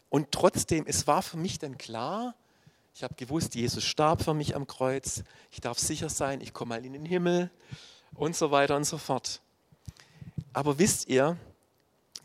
Und 0.09 0.33
trotzdem, 0.33 0.85
es 0.87 1.07
war 1.07 1.23
für 1.23 1.37
mich 1.37 1.59
dann 1.59 1.79
klar, 1.79 2.35
ich 2.95 3.03
habe 3.03 3.15
gewusst, 3.15 3.55
Jesus 3.55 3.85
starb 3.85 4.23
für 4.23 4.33
mich 4.33 4.57
am 4.57 4.67
Kreuz. 4.67 5.23
Ich 5.51 5.61
darf 5.61 5.79
sicher 5.79 6.09
sein, 6.09 6.41
ich 6.41 6.55
komme 6.55 6.71
mal 6.71 6.85
in 6.85 6.95
den 6.95 7.05
Himmel 7.05 7.51
und 8.15 8.35
so 8.35 8.51
weiter 8.51 8.75
und 8.75 8.85
so 8.85 8.97
fort. 8.97 9.43
Aber 10.55 10.79
wisst 10.79 11.07
ihr, 11.09 11.37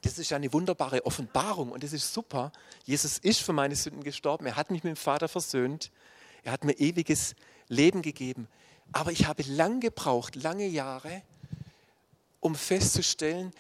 das 0.04 0.18
ist 0.18 0.32
eine 0.32 0.54
wunderbare 0.54 1.06
Offenbarung 1.06 1.74
und 1.74 1.84
das 1.84 1.92
ist 1.92 2.14
super. 2.14 2.54
Jesus 2.86 3.18
ist 3.18 3.42
für 3.42 3.52
meine 3.52 3.76
Sünden 3.76 4.02
gestorben. 4.02 4.46
Er 4.46 4.56
hat 4.56 4.72
mich 4.72 4.84
mit 4.84 4.96
dem 4.96 4.98
Vater 4.98 5.28
versöhnt. 5.28 5.92
Er 6.44 6.54
hat 6.54 6.64
mir 6.64 6.80
ewiges 6.80 7.36
Leben 7.68 8.02
gegeben. 8.02 8.48
Aber 8.94 9.12
ich 9.12 9.26
habe 9.26 9.44
lang 9.44 9.82
gebraucht, 9.82 10.38
lange 10.38 10.68
Jahre, 10.68 11.22
um 12.42 12.56
festzustellen, 12.56 13.54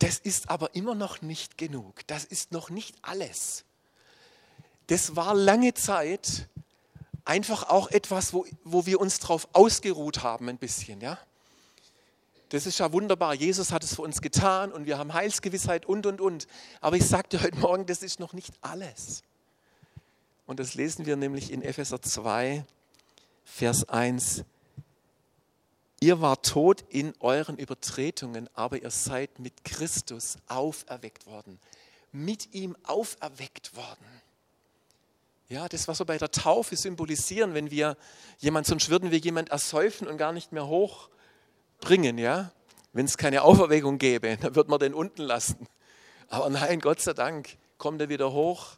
das 0.00 0.18
ist 0.18 0.50
aber 0.50 0.74
immer 0.74 0.96
noch 0.96 1.22
nicht 1.22 1.56
genug. 1.56 2.04
Das 2.08 2.24
ist 2.24 2.50
noch 2.50 2.68
nicht 2.68 2.96
alles 3.02 3.64
das 4.86 5.16
war 5.16 5.34
lange 5.34 5.74
Zeit 5.74 6.48
einfach 7.24 7.68
auch 7.70 7.90
etwas, 7.90 8.32
wo, 8.32 8.46
wo 8.64 8.86
wir 8.86 9.00
uns 9.00 9.18
darauf 9.18 9.48
ausgeruht 9.52 10.22
haben 10.22 10.48
ein 10.48 10.58
bisschen. 10.58 11.00
Ja? 11.00 11.18
Das 12.50 12.66
ist 12.66 12.78
ja 12.78 12.92
wunderbar. 12.92 13.34
Jesus 13.34 13.72
hat 13.72 13.82
es 13.82 13.94
für 13.94 14.02
uns 14.02 14.20
getan 14.20 14.72
und 14.72 14.86
wir 14.86 14.98
haben 14.98 15.14
Heilsgewissheit 15.14 15.86
und, 15.86 16.06
und, 16.06 16.20
und. 16.20 16.46
Aber 16.80 16.96
ich 16.96 17.06
sagte 17.06 17.42
heute 17.42 17.58
Morgen, 17.58 17.86
das 17.86 18.02
ist 18.02 18.20
noch 18.20 18.34
nicht 18.34 18.52
alles. 18.60 19.22
Und 20.46 20.60
das 20.60 20.74
lesen 20.74 21.06
wir 21.06 21.16
nämlich 21.16 21.50
in 21.50 21.62
Epheser 21.62 22.02
2, 22.02 22.64
Vers 23.44 23.88
1. 23.88 24.44
Ihr 26.00 26.20
wart 26.20 26.46
tot 26.46 26.84
in 26.88 27.14
euren 27.20 27.56
Übertretungen, 27.56 28.48
aber 28.54 28.82
ihr 28.82 28.90
seid 28.90 29.38
mit 29.38 29.64
Christus 29.64 30.36
auferweckt 30.48 31.26
worden. 31.26 31.58
Mit 32.12 32.54
ihm 32.54 32.76
auferweckt 32.84 33.74
worden. 33.76 34.04
Ja, 35.48 35.68
das, 35.68 35.88
was 35.88 36.00
wir 36.00 36.06
bei 36.06 36.18
der 36.18 36.30
Taufe 36.30 36.76
symbolisieren, 36.76 37.54
wenn 37.54 37.70
wir 37.70 37.96
jemand, 38.38 38.66
sonst 38.66 38.88
würden 38.88 39.10
wir 39.10 39.18
jemand 39.18 39.50
ersäufen 39.50 40.08
und 40.08 40.16
gar 40.16 40.32
nicht 40.32 40.52
mehr 40.52 40.66
hochbringen, 40.66 42.18
ja. 42.18 42.50
Wenn 42.92 43.06
es 43.06 43.18
keine 43.18 43.42
Auferweckung 43.42 43.98
gäbe, 43.98 44.36
dann 44.40 44.54
würde 44.54 44.70
man 44.70 44.80
den 44.80 44.94
unten 44.94 45.22
lassen. 45.22 45.66
Aber 46.28 46.48
nein, 46.48 46.80
Gott 46.80 47.00
sei 47.00 47.12
Dank 47.12 47.56
kommt 47.78 48.00
er 48.00 48.08
wieder 48.08 48.32
hoch, 48.32 48.76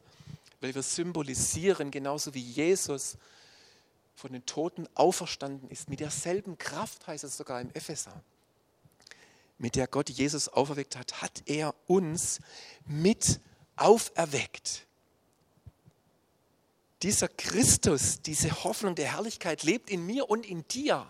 weil 0.60 0.74
wir 0.74 0.82
symbolisieren, 0.82 1.90
genauso 1.90 2.34
wie 2.34 2.40
Jesus 2.40 3.16
von 4.16 4.32
den 4.32 4.44
Toten 4.44 4.88
auferstanden 4.94 5.70
ist, 5.70 5.88
mit 5.88 6.00
derselben 6.00 6.58
Kraft, 6.58 7.06
heißt 7.06 7.22
es 7.22 7.36
sogar 7.36 7.60
im 7.60 7.70
Epheser, 7.70 8.20
mit 9.58 9.76
der 9.76 9.86
Gott 9.86 10.10
Jesus 10.10 10.48
auferweckt 10.48 10.96
hat, 10.96 11.22
hat 11.22 11.44
er 11.46 11.74
uns 11.86 12.40
mit 12.86 13.40
auferweckt 13.76 14.86
dieser 17.02 17.28
Christus, 17.28 18.20
diese 18.22 18.64
Hoffnung 18.64 18.94
der 18.94 19.12
Herrlichkeit 19.12 19.62
lebt 19.62 19.90
in 19.90 20.06
mir 20.06 20.28
und 20.30 20.46
in 20.46 20.66
dir. 20.68 21.06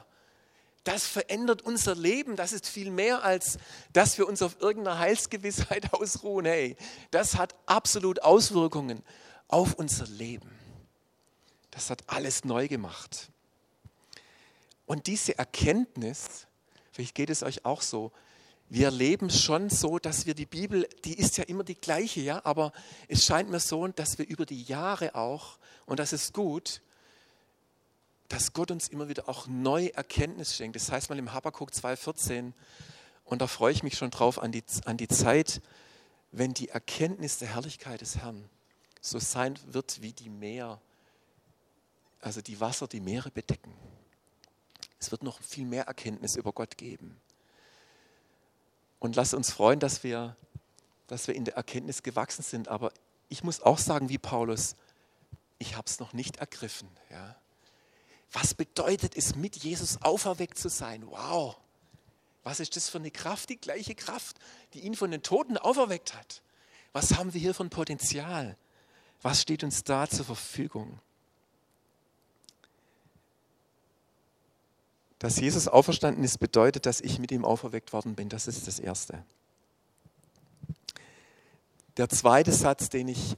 Das 0.85 1.07
verändert 1.07 1.63
unser 1.63 1.95
Leben. 1.95 2.37
Das 2.37 2.53
ist 2.53 2.69
viel 2.69 2.91
mehr 2.91 3.25
als, 3.25 3.59
dass 3.93 4.19
wir 4.19 4.29
uns 4.29 4.43
auf 4.43 4.61
irgendeiner 4.61 4.99
Heilsgewissheit 4.99 5.93
ausruhen. 5.95 6.47
Hey, 6.47 6.77
das 7.11 7.37
hat 7.37 7.55
absolut 7.67 8.23
Auswirkungen 8.23 9.03
auf 9.49 9.75
unser 9.75 10.07
Leben. 10.07 10.51
Das 11.77 11.91
hat 11.91 12.05
alles 12.07 12.47
neu 12.47 12.69
gemacht. 12.69 13.29
Und 14.87 15.09
diese 15.09 15.37
Erkenntnis, 15.37 16.47
vielleicht 16.91 17.15
geht 17.15 17.29
es 17.29 17.43
euch 17.43 17.67
auch 17.67 17.83
so, 17.83 18.13
wir 18.71 18.91
leben 18.91 19.29
schon 19.29 19.69
so, 19.69 19.99
dass 19.99 20.25
wir 20.25 20.33
die 20.33 20.47
Bibel, 20.47 20.89
die 21.05 21.19
ist 21.19 21.37
ja 21.37 21.45
immer 21.45 21.65
die 21.65 21.75
gleiche, 21.75 22.23
ja, 22.23 22.41
aber 22.47 22.73
es 23.09 23.27
scheint 23.27 23.51
mir 23.51 23.61
so, 23.61 23.87
dass 23.89 24.17
wir 24.17 24.27
über 24.27 24.47
die 24.47 24.63
Jahre 24.63 25.15
auch, 25.15 25.59
und 25.85 26.01
das 26.01 26.15
ist 26.15 26.33
gut, 26.33 26.81
dass 28.29 28.55
Gott 28.55 28.71
uns 28.71 28.89
immer 28.89 29.11
wieder 29.11 29.29
auch 29.29 29.47
neue 29.47 29.93
Erkenntnis 29.93 30.57
schenkt. 30.57 30.77
Das 30.77 30.91
heißt 30.91 31.11
mal 31.11 31.19
im 31.19 31.35
Habakkuk 31.35 31.73
2,14, 31.73 32.55
und 33.27 33.43
da 33.43 33.47
freue 33.47 33.73
ich 33.73 33.83
mich 33.83 33.99
schon 33.99 34.11
drauf 34.11 34.43
an 34.43 34.51
die, 34.51 34.65
an 34.87 34.97
die 34.97 35.09
Zeit, 35.09 35.61
wenn 36.33 36.55
die 36.55 36.71
Erkenntnis 36.71 37.37
der 37.37 37.49
Herrlichkeit 37.49 38.01
des 38.01 38.17
Herrn 38.17 38.49
so 39.03 39.19
sein 39.19 39.59
wird 39.67 40.01
wie 40.01 40.15
die 40.15 40.31
Meer, 40.31 40.81
also 42.27 42.41
die 42.41 42.61
Wasser, 42.61 42.89
die 42.89 43.01
Meere 43.01 43.31
bedecken. 43.31 43.73
Es 44.99 45.13
wird 45.13 45.23
noch 45.23 45.41
viel 45.41 45.65
mehr 45.65 45.85
Erkenntnis 45.85 46.35
über 46.35 46.53
Gott 46.53 46.77
geben. 46.77 47.21
Und 48.99 49.15
lass 49.15 49.33
uns 49.33 49.53
freuen, 49.53 49.79
dass 49.79 50.03
wir, 50.03 50.37
dass 51.07 51.29
wir 51.29 51.37
in 51.37 51.45
der 51.45 51.55
Erkenntnis 51.55 52.03
gewachsen 52.03 52.43
sind. 52.43 52.67
Aber 52.67 52.93
ich 53.29 53.45
muss 53.45 53.61
auch 53.63 53.79
sagen, 53.79 54.09
wie 54.09 54.19
Paulus, 54.19 54.75
ich 55.59 55.77
habe 55.77 55.87
es 55.87 56.01
noch 56.01 56.13
nicht 56.13 56.39
ergriffen. 56.39 56.89
Ja. 57.11 57.37
Was 58.33 58.55
bedeutet 58.55 59.17
es, 59.17 59.37
mit 59.37 59.57
Jesus 59.57 60.03
auferweckt 60.03 60.59
zu 60.59 60.69
sein? 60.69 61.07
Wow! 61.07 61.57
Was 62.43 62.59
ist 62.59 62.75
das 62.75 62.89
für 62.89 62.99
eine 62.99 63.13
Kraft? 63.13 63.51
Die 63.51 63.61
gleiche 63.61 63.95
Kraft, 63.95 64.37
die 64.75 64.81
ihn 64.81 64.97
von 64.97 65.13
den 65.13 65.23
Toten 65.23 65.57
auferweckt 65.59 66.15
hat. 66.15 66.43
Was 66.93 67.17
haben 67.17 67.35
wir 67.35 67.41
hier 67.41 67.55
von 67.55 67.71
Potenzial? 67.71 68.57
Was 69.23 69.43
steht 69.43 69.63
uns 69.63 69.85
da 69.85 70.09
zur 70.09 70.25
Verfügung? 70.25 71.01
Dass 75.27 75.41
Jesus 75.41 75.67
auferstanden 75.67 76.23
ist, 76.23 76.39
bedeutet, 76.39 76.87
dass 76.87 77.01
ich 77.01 77.19
mit 77.19 77.33
ihm 77.33 77.45
auferweckt 77.45 77.93
worden 77.93 78.15
bin. 78.15 78.29
Das 78.29 78.47
ist 78.47 78.69
das 78.69 78.79
Erste. 78.79 79.25
Der 81.97 82.09
zweite 82.09 82.53
Satz, 82.53 82.91
den 82.91 83.09
ich 83.09 83.37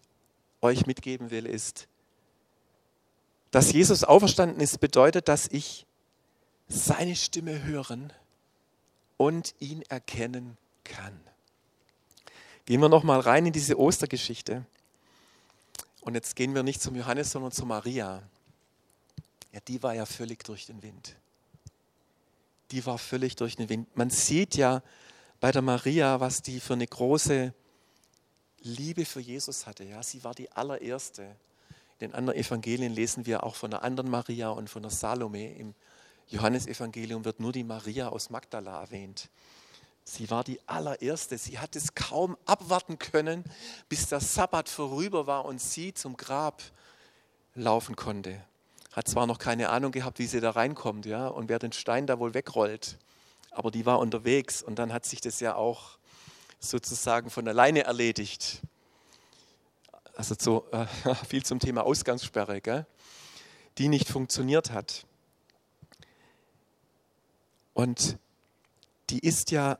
euch 0.60 0.84
mitgeben 0.84 1.30
will, 1.30 1.46
ist, 1.46 1.88
dass 3.52 3.72
Jesus 3.72 4.04
auferstanden 4.04 4.60
ist, 4.60 4.80
bedeutet, 4.80 5.28
dass 5.28 5.48
ich 5.48 5.86
seine 6.68 7.16
Stimme 7.16 7.62
hören 7.64 8.12
und 9.16 9.54
ihn 9.58 9.80
erkennen 9.88 10.58
kann. 10.84 11.18
Gehen 12.66 12.82
wir 12.82 12.90
noch 12.90 13.02
mal 13.02 13.20
rein 13.20 13.46
in 13.46 13.54
diese 13.54 13.78
Ostergeschichte. 13.78 14.66
Und 16.02 16.16
jetzt 16.16 16.36
gehen 16.36 16.54
wir 16.54 16.62
nicht 16.62 16.82
zum 16.82 16.96
Johannes, 16.96 17.30
sondern 17.30 17.52
zu 17.52 17.64
Maria. 17.64 18.22
Ja, 19.54 19.60
die 19.66 19.82
war 19.82 19.94
ja 19.94 20.04
völlig 20.04 20.44
durch 20.44 20.66
den 20.66 20.82
Wind. 20.82 21.16
Die 22.70 22.84
war 22.84 22.98
völlig 22.98 23.36
durch 23.36 23.56
den 23.56 23.68
Wind. 23.68 23.96
Man 23.96 24.10
sieht 24.10 24.56
ja 24.56 24.82
bei 25.40 25.52
der 25.52 25.62
Maria, 25.62 26.20
was 26.20 26.42
die 26.42 26.60
für 26.60 26.74
eine 26.74 26.86
große 26.86 27.54
Liebe 28.60 29.04
für 29.04 29.20
Jesus 29.20 29.66
hatte. 29.66 29.84
Ja, 29.84 30.02
sie 30.02 30.24
war 30.24 30.34
die 30.34 30.50
allererste. 30.52 31.22
In 32.00 32.08
den 32.10 32.14
anderen 32.14 32.38
Evangelien 32.38 32.92
lesen 32.92 33.26
wir 33.26 33.44
auch 33.44 33.54
von 33.54 33.72
einer 33.72 33.82
anderen 33.82 34.10
Maria 34.10 34.50
und 34.50 34.68
von 34.68 34.82
der 34.82 34.90
Salome. 34.90 35.54
Im 35.54 35.74
Johannesevangelium 36.28 37.24
wird 37.24 37.40
nur 37.40 37.52
die 37.52 37.64
Maria 37.64 38.08
aus 38.08 38.30
Magdala 38.30 38.80
erwähnt. 38.80 39.30
Sie 40.04 40.30
war 40.30 40.42
die 40.44 40.60
allererste. 40.66 41.36
Sie 41.38 41.58
hat 41.58 41.76
es 41.76 41.94
kaum 41.94 42.36
abwarten 42.46 42.98
können, 42.98 43.44
bis 43.88 44.08
der 44.08 44.20
Sabbat 44.20 44.68
vorüber 44.68 45.26
war 45.26 45.44
und 45.44 45.60
sie 45.60 45.92
zum 45.94 46.16
Grab 46.16 46.62
laufen 47.54 47.96
konnte. 47.96 48.42
Hat 48.92 49.08
zwar 49.08 49.26
noch 49.26 49.38
keine 49.38 49.68
Ahnung 49.68 49.92
gehabt, 49.92 50.18
wie 50.18 50.26
sie 50.26 50.40
da 50.40 50.50
reinkommt, 50.50 51.06
ja, 51.06 51.28
und 51.28 51.48
wer 51.48 51.58
den 51.58 51.72
Stein 51.72 52.06
da 52.06 52.18
wohl 52.18 52.34
wegrollt. 52.34 52.98
Aber 53.50 53.70
die 53.70 53.86
war 53.86 53.98
unterwegs 53.98 54.62
und 54.62 54.78
dann 54.78 54.92
hat 54.92 55.04
sich 55.04 55.20
das 55.20 55.40
ja 55.40 55.54
auch 55.54 55.98
sozusagen 56.60 57.30
von 57.30 57.46
alleine 57.46 57.84
erledigt. 57.84 58.62
Also 60.16 60.34
so, 60.38 60.66
äh, 60.72 60.86
viel 61.28 61.44
zum 61.44 61.60
Thema 61.60 61.84
Ausgangssperre, 61.84 62.60
gell? 62.60 62.86
die 63.78 63.88
nicht 63.88 64.08
funktioniert 64.08 64.72
hat. 64.72 65.06
Und 67.72 68.18
die 69.10 69.20
ist 69.20 69.52
ja 69.52 69.78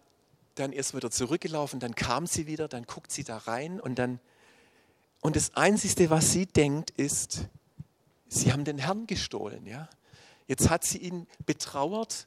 dann 0.54 0.72
erst 0.72 0.94
wieder 0.94 1.10
zurückgelaufen, 1.10 1.80
dann 1.80 1.94
kam 1.94 2.26
sie 2.26 2.46
wieder, 2.46 2.68
dann 2.68 2.84
guckt 2.84 3.10
sie 3.10 3.24
da 3.24 3.38
rein 3.38 3.80
und 3.80 3.98
dann, 3.98 4.20
und 5.20 5.36
das 5.36 5.54
Einzige, 5.56 6.10
was 6.10 6.32
sie 6.32 6.46
denkt, 6.46 6.90
ist, 6.90 7.48
sie 8.28 8.52
haben 8.52 8.64
den 8.64 8.78
Herrn 8.78 9.06
gestohlen. 9.06 9.66
Ja? 9.66 9.88
Jetzt 10.46 10.70
hat 10.70 10.84
sie 10.84 10.98
ihn 10.98 11.26
betrauert, 11.46 12.26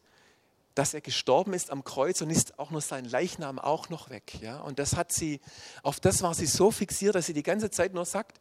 dass 0.75 0.93
er 0.93 1.01
gestorben 1.01 1.53
ist 1.53 1.69
am 1.71 1.83
Kreuz 1.83 2.21
und 2.21 2.29
ist 2.29 2.57
auch 2.59 2.71
nur 2.71 2.81
sein 2.81 3.05
Leichnam 3.05 3.59
auch 3.59 3.89
noch 3.89 4.09
weg. 4.09 4.39
Ja? 4.41 4.59
Und 4.61 4.79
das 4.79 4.95
hat 4.95 5.11
sie, 5.11 5.39
auf 5.83 5.99
das 5.99 6.21
war 6.21 6.33
sie 6.33 6.45
so 6.45 6.71
fixiert, 6.71 7.15
dass 7.15 7.25
sie 7.25 7.33
die 7.33 7.43
ganze 7.43 7.69
Zeit 7.69 7.93
nur 7.93 8.05
sagt, 8.05 8.39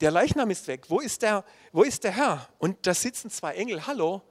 der 0.00 0.10
Leichnam 0.10 0.50
ist 0.50 0.66
weg, 0.66 0.86
wo 0.88 0.98
ist 0.98 1.22
der, 1.22 1.44
wo 1.70 1.82
ist 1.82 2.02
der 2.04 2.12
Herr? 2.12 2.48
Und 2.58 2.86
da 2.86 2.94
sitzen 2.94 3.30
zwei 3.30 3.54
Engel, 3.54 3.86
hallo, 3.86 4.22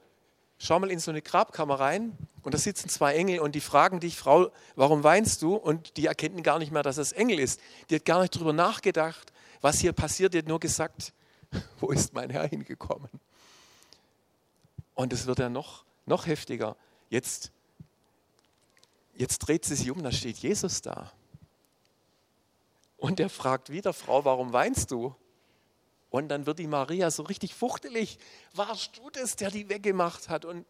schau 0.58 0.78
mal 0.78 0.90
in 0.90 0.98
so 0.98 1.10
eine 1.10 1.22
Grabkammer 1.22 1.80
rein 1.80 2.16
und 2.42 2.52
da 2.52 2.58
sitzen 2.58 2.90
zwei 2.90 3.14
Engel 3.14 3.40
und 3.40 3.54
die 3.54 3.60
fragen 3.60 3.98
dich, 3.98 4.16
Frau, 4.16 4.50
warum 4.76 5.02
weinst 5.02 5.40
du? 5.40 5.54
Und 5.54 5.96
die 5.96 6.06
erkennen 6.06 6.42
gar 6.42 6.58
nicht 6.58 6.72
mehr, 6.72 6.82
dass 6.82 6.98
es 6.98 7.12
Engel 7.12 7.40
ist. 7.40 7.58
Die 7.88 7.94
hat 7.96 8.04
gar 8.04 8.20
nicht 8.20 8.36
darüber 8.36 8.52
nachgedacht, 8.52 9.32
was 9.62 9.78
hier 9.78 9.92
passiert. 9.92 10.34
Die 10.34 10.38
hat 10.38 10.48
nur 10.48 10.60
gesagt, 10.60 11.14
wo 11.80 11.90
ist 11.90 12.12
mein 12.12 12.30
Herr 12.30 12.46
hingekommen? 12.48 13.10
Und 14.94 15.12
es 15.12 15.26
wird 15.26 15.38
ja 15.38 15.48
noch, 15.48 15.84
noch 16.06 16.26
heftiger. 16.26 16.76
Jetzt, 17.08 17.52
jetzt 19.14 19.38
dreht 19.38 19.64
sie 19.64 19.74
sich 19.74 19.90
um, 19.90 20.02
da 20.02 20.12
steht 20.12 20.38
Jesus 20.38 20.82
da. 20.82 21.12
Und 22.96 23.18
er 23.18 23.30
fragt 23.30 23.70
wieder, 23.70 23.92
Frau, 23.92 24.24
warum 24.24 24.52
weinst 24.52 24.90
du? 24.90 25.14
Und 26.10 26.28
dann 26.28 26.46
wird 26.46 26.58
die 26.58 26.66
Maria 26.66 27.10
so 27.10 27.22
richtig 27.22 27.54
fuchtelig. 27.54 28.18
Warst 28.54 28.98
du 28.98 29.10
das, 29.10 29.34
der 29.34 29.50
die 29.50 29.68
weggemacht 29.68 30.28
hat 30.28 30.44
und, 30.44 30.66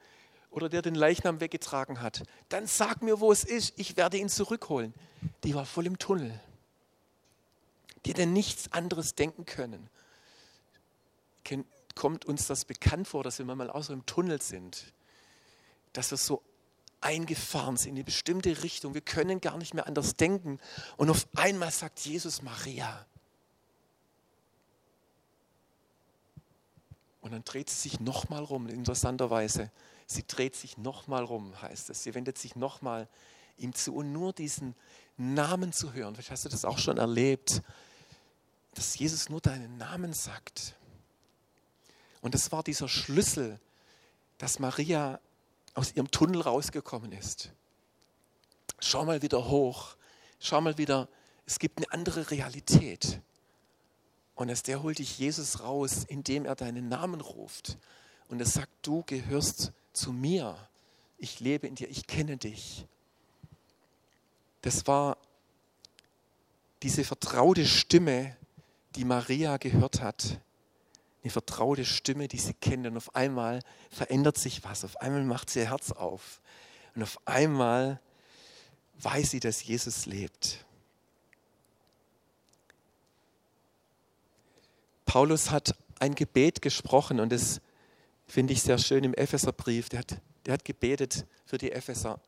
oder 0.51 0.69
der 0.69 0.83
den 0.83 0.95
Leichnam 0.95 1.41
weggetragen 1.41 2.01
hat? 2.01 2.23
Dann 2.49 2.67
sag 2.67 3.03
mir, 3.03 3.21
wo 3.21 3.33
es 3.33 3.43
ist. 3.43 3.75
Ich 3.77 3.97
werde 3.97 4.19
ihn 4.19 4.29
zurückholen. 4.29 4.95
Die 5.43 5.55
war 5.55 5.67
voll 5.67 5.87
im 5.87 5.99
Tunnel. 5.99 6.41
Die 8.07 8.11
hätte 8.11 8.27
nichts 8.27 8.73
anderes 8.73 9.15
denken 9.15 9.45
können. 9.45 9.91
Kommt 11.95 12.25
uns 12.25 12.47
das 12.47 12.65
bekannt 12.65 13.09
vor, 13.09 13.23
dass 13.23 13.39
wir 13.39 13.45
manchmal 13.45 13.71
auch 13.71 13.83
so 13.83 13.93
im 13.93 14.07
Tunnel 14.07 14.41
sind? 14.41 14.93
Dass 15.93 16.11
wir 16.11 16.19
so 16.19 16.43
eingefahren 17.01 17.77
sind 17.77 17.91
in 17.91 17.97
eine 17.97 18.05
bestimmte 18.05 18.63
Richtung. 18.63 18.95
Wir 18.95 19.01
können 19.01 19.41
gar 19.41 19.59
nicht 19.59 19.75
mehr 19.75 19.87
anders 19.87 20.17
denken. 20.17 20.59
Und 20.97 21.11
auf 21.11 21.27
einmal 21.35 21.71
sagt 21.71 22.01
Jesus 22.01 22.43
Maria, 22.43 23.07
Und 27.23 27.31
dann 27.31 27.45
dreht 27.45 27.71
sie 27.71 27.89
sich 27.89 28.01
nochmal 28.01 28.43
rum, 28.43 28.69
interessanterweise. 28.69 29.71
Sie 30.07 30.27
dreht 30.27 30.57
sich 30.57 30.77
nochmal 30.77 31.23
rum, 31.25 31.55
heißt 31.63 31.89
es. 31.89 32.03
Sie 32.03 32.15
wendet 32.15 32.37
sich 32.37 32.57
nochmal 32.57 33.09
ihm 33.57 33.75
zu 33.75 33.95
und 33.95 34.13
nur 34.13 34.33
diesen 34.33 34.75
Namen 35.17 35.73
zu 35.73 35.93
hören. 35.93 36.15
Vielleicht 36.15 36.33
hast 36.33 36.45
du 36.45 36.49
das 36.49 36.65
auch 36.65 36.79
schon 36.79 36.99
erlebt, 36.99 37.63
dass 38.75 38.99
Jesus 38.99 39.29
nur 39.29 39.41
deinen 39.41 39.79
Namen 39.79 40.13
sagt. 40.13 40.75
Und 42.23 42.35
das 42.35 42.51
war 42.53 42.63
dieser 42.63 42.89
Schlüssel, 42.89 43.61
dass 44.39 44.59
Maria 44.59 45.21
aus 45.75 45.93
ihrem 45.95 46.11
Tunnel 46.11 46.41
rausgekommen 46.41 47.13
ist. 47.13 47.51
Schau 48.81 49.05
mal 49.05 49.23
wieder 49.23 49.49
hoch, 49.49 49.97
schau 50.41 50.61
mal 50.61 50.79
wieder, 50.79 51.09
es 51.47 51.59
gibt 51.59 51.79
eine 51.79 51.93
andere 51.93 52.31
Realität. 52.31 53.21
Und 54.35 54.51
aus 54.51 54.63
der 54.63 54.83
holt 54.83 54.99
dich 54.99 55.19
Jesus 55.19 55.61
raus, 55.61 56.05
indem 56.05 56.47
er 56.47 56.55
deinen 56.55 56.89
Namen 56.89 57.21
ruft. 57.21 57.77
Und 58.29 58.41
er 58.41 58.47
sagt, 58.47 58.71
du 58.83 59.03
gehörst 59.05 59.73
zu 59.93 60.13
mir. 60.13 60.57
Ich 61.19 61.41
lebe 61.41 61.67
in 61.67 61.75
dir, 61.75 61.89
ich 61.89 62.07
kenne 62.07 62.37
dich. 62.37 62.87
Das 64.63 64.87
war 64.87 65.19
diese 66.83 67.05
vertraute 67.05 67.67
Stimme, 67.67 68.37
die 68.97 69.05
Maria 69.05 69.57
gehört 69.57 70.01
hat. 70.01 70.41
Eine 71.23 71.31
vertraute 71.31 71.85
Stimme, 71.85 72.29
die 72.29 72.39
sie 72.39 72.55
kennt. 72.55 72.87
Und 72.87 72.97
auf 72.97 73.15
einmal 73.15 73.61
verändert 73.91 74.39
sich 74.39 74.65
was. 74.65 74.85
Auf 74.85 75.01
einmal 75.01 75.25
macht 75.25 75.51
sie 75.51 75.61
ihr 75.61 75.71
Herz 75.71 75.93
auf. 75.93 76.41
Und 76.95 77.03
auf 77.03 77.19
einmal 77.27 78.01
weiß 78.99 79.31
sie, 79.31 79.41
dass 79.41 79.65
Jesus 79.65 80.07
lebt. 80.07 80.65
Paulus 85.05 85.51
hat 85.51 85.77
ein 85.99 86.15
Gebet 86.15 86.63
gesprochen 86.63 87.21
und 87.21 87.31
das 87.31 87.61
finde 88.27 88.55
ich 88.55 88.63
sehr 88.63 88.79
schön 88.79 89.05
im 89.05 89.15
Epheserbrief. 89.15 89.89
Der 89.91 90.01
hat, 90.01 90.21
der 90.47 90.55
hat 90.55 90.65
gebetet 90.65 91.27
für 91.45 91.59
die 91.59 91.71
Epheser. 91.71 92.19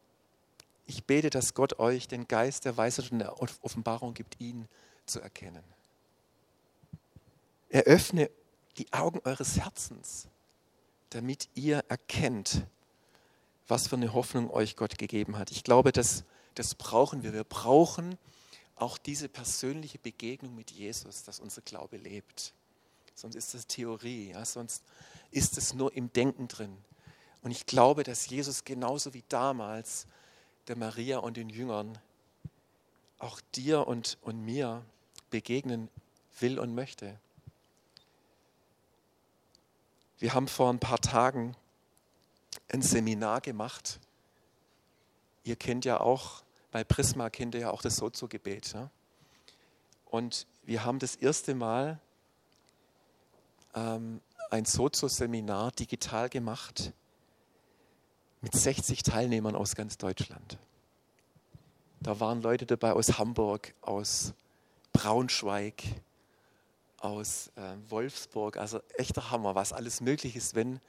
Ich 0.87 1.05
bete, 1.05 1.31
dass 1.31 1.55
Gott 1.55 1.79
euch 1.79 2.09
den 2.09 2.29
Geist 2.29 2.67
der 2.67 2.77
Weisheit 2.77 3.11
und 3.11 3.21
der 3.21 3.41
Offenbarung 3.41 4.13
gibt, 4.13 4.39
ihn 4.39 4.69
zu 5.07 5.21
erkennen. 5.21 5.65
Eröffne 7.71 8.31
die 8.79 8.93
Augen 8.93 9.21
eures 9.25 9.59
Herzens, 9.59 10.29
damit 11.11 11.49
ihr 11.55 11.85
erkennt, 11.89 12.67
was 13.69 13.89
für 13.89 13.97
eine 13.97 14.13
Hoffnung 14.13 14.51
euch 14.51 14.77
Gott 14.77 14.99
gegeben 14.99 15.39
hat. 15.39 15.51
Ich 15.51 15.65
glaube, 15.65 15.93
das, 15.93 16.25
das 16.55 16.75
brauchen 16.75 17.23
wir. 17.23 17.33
Wir 17.33 17.45
brauchen 17.45 18.19
auch 18.77 18.99
diese 18.99 19.29
persönliche 19.29 19.99
Begegnung 19.99 20.55
mit 20.55 20.71
Jesus, 20.71 21.23
dass 21.23 21.41
unser 21.41 21.63
Glaube 21.63 21.97
lebt 21.97 22.53
sonst 23.15 23.37
ist 23.37 23.55
das 23.55 23.67
Theorie, 23.67 24.31
ja? 24.31 24.45
sonst 24.45 24.83
ist 25.31 25.57
es 25.59 25.75
nur 25.75 25.95
im 25.95 26.13
Denken 26.13 26.49
drin. 26.49 26.77
Und 27.43 27.51
ich 27.51 27.67
glaube, 27.67 28.03
dass 28.03 28.29
Jesus 28.29 28.65
genauso 28.65 29.15
wie 29.15 29.25
damals 29.29 30.07
der 30.69 30.77
Maria 30.77 31.19
und 31.19 31.37
den 31.37 31.51
Jüngern 31.51 31.99
auch 33.19 33.41
dir 33.55 33.87
und, 33.87 34.19
und 34.23 34.41
mir 34.45 34.85
begegnen 35.31 35.89
will 36.41 36.59
und 36.59 36.75
möchte. 36.75 37.19
Wir 40.19 40.35
haben 40.35 40.49
vor 40.49 40.71
ein 40.71 40.79
paar 40.79 41.01
Tagen 41.01 41.57
ein 42.73 42.83
Seminar 42.83 43.41
gemacht. 43.41 44.01
Ihr 45.43 45.57
kennt 45.57 45.85
ja 45.85 46.01
auch, 46.01 46.43
bei 46.71 46.85
Prisma 46.85 47.31
kennt 47.31 47.55
ihr 47.55 47.63
ja 47.63 47.71
auch 47.71 47.83
das 47.83 47.97
Sozo-Gebet. 47.97 48.73
Ja? 48.73 48.91
Und 50.07 50.47
wir 50.63 50.85
haben 50.85 50.99
das 50.99 51.17
erste 51.17 51.55
Mal 51.55 52.01
ähm, 53.75 54.21
ein 54.51 54.65
Sozo-Seminar 54.65 55.73
digital 55.73 56.29
gemacht 56.29 56.93
mit 58.41 58.55
60 58.55 59.03
Teilnehmern 59.03 59.57
aus 59.57 59.75
ganz 59.75 59.99
Deutschland. 59.99 60.59
Da 62.01 62.21
waren 62.21 62.43
Leute 62.43 62.67
dabei 62.67 62.93
aus 62.93 63.19
Hamburg, 63.19 63.75
aus 63.81 64.35
Braunschweig, 64.93 65.83
aus 67.05 67.51
äh, 67.57 67.91
Wolfsburg. 67.91 68.57
Also 68.57 68.81
echter 68.97 69.31
Hammer, 69.31 69.55
was 69.55 69.73
alles 69.73 70.01
möglich 70.01 70.37
ist, 70.37 70.55
wenn 70.55 70.81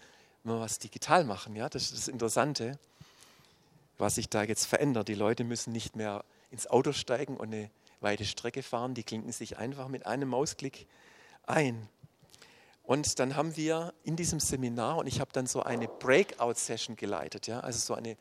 wir 0.43 0.60
was 0.60 0.80
digital 0.80 1.25
machen. 1.25 1.56
Ja, 1.56 1.69
das 1.69 1.84
ist 1.84 1.97
das 1.97 2.08
Interessante, 2.08 2.80
was 3.97 4.15
sich 4.15 4.30
da 4.30 4.43
jetzt 4.43 4.65
verändert. 4.65 5.10
Die 5.10 5.13
Leute 5.13 5.43
müssen 5.43 5.73
nicht 5.73 5.95
mehr 5.95 6.23
ins 6.51 6.67
Auto 6.67 6.93
steigen 6.93 7.36
und 7.36 7.54
eine 7.54 7.69
weite 7.99 8.23
Strecke 8.23 8.63
fahren, 8.63 8.93
die 8.93 9.04
klinken 9.04 9.32
sich 9.32 9.58
einfach 9.58 9.88
mit 9.88 10.06
einem 10.06 10.30
Mausklick 10.30 10.88
ein. 11.47 11.89
Und 12.84 13.19
dann 13.19 13.36
haben 13.36 13.58
wir 13.58 13.93
in 14.04 14.15
diesem 14.15 14.39
Seminar, 14.39 14.97
und 14.97 15.08
ich 15.08 15.19
habe 15.19 15.32
dann 15.34 15.47
so 15.47 15.63
eine 15.63 15.88
Breakout-Session 15.88 16.95
geleitet, 16.95 17.47
ja, 17.47 17.62
also 17.62 17.80
so 17.80 17.93
eine 17.95 18.15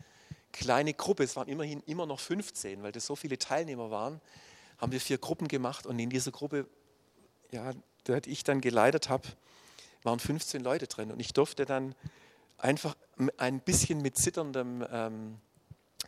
kleine 0.53 0.95
Gruppe, 0.95 1.25
es 1.25 1.37
waren 1.37 1.49
immerhin 1.49 1.83
immer 1.87 2.07
noch 2.07 2.19
15, 2.19 2.83
weil 2.83 2.93
das 2.93 3.05
so 3.05 3.15
viele 3.15 3.39
Teilnehmer 3.39 3.91
waren, 3.91 4.21
haben 4.79 4.91
wir 4.91 5.01
vier 5.01 5.19
Gruppen 5.19 5.49
gemacht 5.49 5.87
und 5.87 5.99
in 5.99 6.09
dieser 6.09 6.31
Gruppe, 6.31 6.67
ja, 7.55 7.73
die 8.07 8.31
ich 8.31 8.45
dann 8.45 8.61
geleitet 8.61 9.09
habe, 9.09 9.27
waren 10.03 10.19
15 10.19 10.63
Leute 10.63 10.87
drin 10.87 11.11
und 11.11 11.21
ich 11.21 11.33
durfte 11.33 11.65
dann 11.65 11.95
einfach 12.59 12.97
ein 13.39 13.61
bisschen 13.61 14.03
mit 14.03 14.19
zitterndem 14.19 14.85
ähm, 14.91 15.39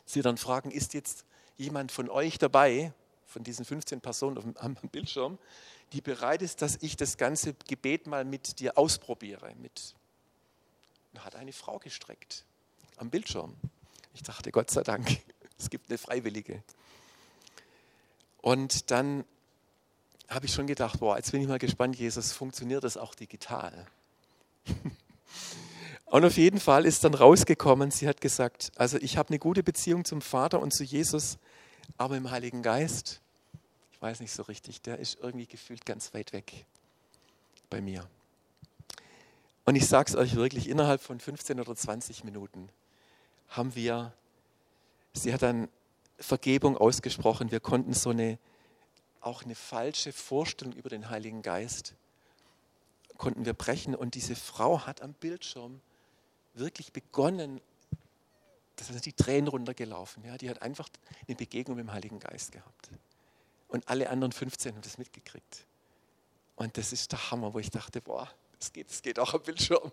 Zittern 0.05 0.37
fragen, 0.37 0.71
ist 0.71 0.93
jetzt 0.93 1.25
jemand 1.57 1.93
von 1.93 2.11
euch 2.11 2.39
dabei, 2.39 2.93
von 3.27 3.43
diesen 3.43 3.65
15 3.65 4.01
Personen 4.01 4.39
auf 4.39 4.45
dem, 4.45 4.57
am 4.59 4.75
Bildschirm, 4.93 5.39
die 5.93 6.01
bereit 6.01 6.43
ist, 6.43 6.63
dass 6.63 6.79
ich 6.83 6.97
das 6.97 7.17
ganze 7.17 7.55
Gebet 7.69 8.07
mal 8.07 8.25
mit 8.25 8.59
dir 8.61 8.77
ausprobiere. 8.77 9.55
Mit, 9.57 9.95
und 11.13 11.25
hat 11.25 11.37
eine 11.37 11.53
Frau 11.53 11.79
gestreckt 11.79 12.45
am 12.97 13.09
Bildschirm. 13.09 13.55
Ich 14.15 14.23
dachte, 14.23 14.51
Gott 14.51 14.71
sei 14.71 14.83
Dank, 14.83 15.07
es 15.59 15.71
gibt 15.71 15.89
eine 15.89 15.99
Freiwillige. 15.99 16.63
Und 18.43 18.91
dann 18.91 19.25
habe 20.29 20.47
ich 20.47 20.53
schon 20.53 20.67
gedacht, 20.67 21.01
boah, 21.01 21.17
jetzt 21.17 21.33
bin 21.33 21.41
ich 21.41 21.49
mal 21.49 21.59
gespannt, 21.59 21.97
Jesus, 21.97 22.33
funktioniert 22.33 22.85
das 22.85 22.97
auch 22.97 23.15
digital? 23.15 23.87
Und 26.07 26.25
auf 26.25 26.37
jeden 26.37 26.61
Fall 26.61 26.87
ist 26.87 27.03
dann 27.05 27.15
rausgekommen, 27.15 27.91
sie 27.91 28.07
hat 28.07 28.21
gesagt, 28.21 28.71
also 28.77 28.97
ich 28.99 29.17
habe 29.17 29.31
eine 29.31 29.39
gute 29.39 29.63
Beziehung 29.63 30.05
zum 30.05 30.23
Vater 30.23 30.61
und 30.61 30.73
zu 30.73 30.85
Jesus, 30.85 31.37
aber 31.99 32.17
im 32.17 32.31
Heiligen 32.31 32.63
Geist, 32.63 33.21
ich 33.93 34.01
weiß 34.01 34.21
nicht 34.21 34.33
so 34.33 34.45
richtig, 34.45 34.81
der 34.83 34.99
ist 34.99 35.19
irgendwie 35.21 35.47
gefühlt 35.47 35.85
ganz 35.85 36.15
weit 36.15 36.33
weg 36.33 36.65
bei 37.71 37.81
mir. 37.81 38.07
Und 39.65 39.75
ich 39.75 39.89
sage 39.89 40.09
es 40.09 40.17
euch 40.17 40.37
wirklich, 40.37 40.69
innerhalb 40.69 41.03
von 41.03 41.19
15 41.19 41.59
oder 41.59 41.75
20 41.75 42.23
Minuten 42.23 42.69
haben 43.49 43.75
wir, 43.75 44.13
sie 45.13 45.35
hat 45.35 45.43
dann 45.43 45.69
Vergebung 46.19 46.77
ausgesprochen, 46.77 47.51
wir 47.51 47.61
konnten 47.61 47.95
so 47.95 48.11
eine, 48.11 48.39
auch 49.21 49.43
eine 49.43 49.55
falsche 49.55 50.13
Vorstellung 50.13 50.75
über 50.75 50.89
den 50.89 51.11
Heiligen 51.11 51.43
Geist, 51.43 51.95
konnten 53.17 53.45
wir 53.45 53.55
brechen 53.55 53.95
und 53.95 54.15
diese 54.15 54.37
Frau 54.37 54.87
hat 54.87 55.01
am 55.03 55.13
Bildschirm 55.15 55.81
wirklich 56.55 56.93
begonnen, 56.93 57.61
da 58.77 58.85
sind 58.85 59.05
die 59.07 59.13
Tränen 59.13 59.49
runtergelaufen. 59.49 60.25
Ja, 60.25 60.37
die 60.37 60.51
hat 60.51 60.61
einfach 60.61 60.89
eine 61.27 61.35
Begegnung 61.35 61.77
mit 61.77 61.87
dem 61.87 61.93
Heiligen 61.93 62.19
Geist 62.19 62.53
gehabt. 62.53 62.91
Und 63.69 63.89
alle 63.89 64.11
anderen 64.11 64.33
15 64.33 64.75
haben 64.75 64.83
das 64.83 64.99
mitgekriegt. 64.99 65.67
Und 66.57 66.77
das 66.77 66.93
ist 66.93 67.13
der 67.13 67.31
Hammer, 67.31 67.53
wo 67.55 67.59
ich 67.59 67.71
dachte, 67.71 68.01
boah, 68.01 68.31
das 68.59 68.73
geht, 68.73 68.91
das 68.91 69.03
geht 69.03 69.19
auch 69.19 69.35
am 69.35 69.43
Bildschirm. 69.43 69.93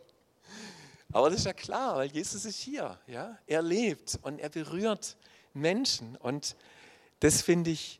Aber 1.12 1.30
das 1.30 1.40
ist 1.40 1.46
ja 1.46 1.54
klar, 1.54 1.96
weil 1.98 2.12
Jesus 2.12 2.46
ist 2.46 2.60
hier. 2.60 3.00
Ja? 3.08 3.38
Er 3.46 3.62
lebt 3.62 4.20
und 4.24 4.40
er 4.40 4.50
berührt 4.50 5.16
Menschen. 5.54 6.16
Und 6.18 6.56
das 7.20 7.42
finde 7.42 7.72
ich, 7.72 8.00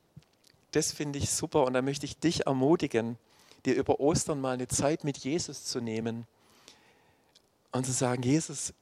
das 0.74 0.92
finde 0.92 1.20
ich 1.20 1.30
super. 1.30 1.64
Und 1.66 1.74
da 1.74 1.82
möchte 1.82 2.06
ich 2.06 2.20
dich 2.20 2.46
ermutigen, 2.46 3.18
dir 3.66 3.76
über 3.76 4.00
Ostern 4.00 4.42
mal 4.42 4.54
eine 4.54 4.68
Zeit 4.68 5.04
mit 5.04 5.18
Jesus 5.20 5.66
zu 5.66 5.80
nehmen 5.80 6.28
und 7.72 7.86
zu 7.86 7.92
sagen, 7.92 8.24
Jesus, 8.24 8.74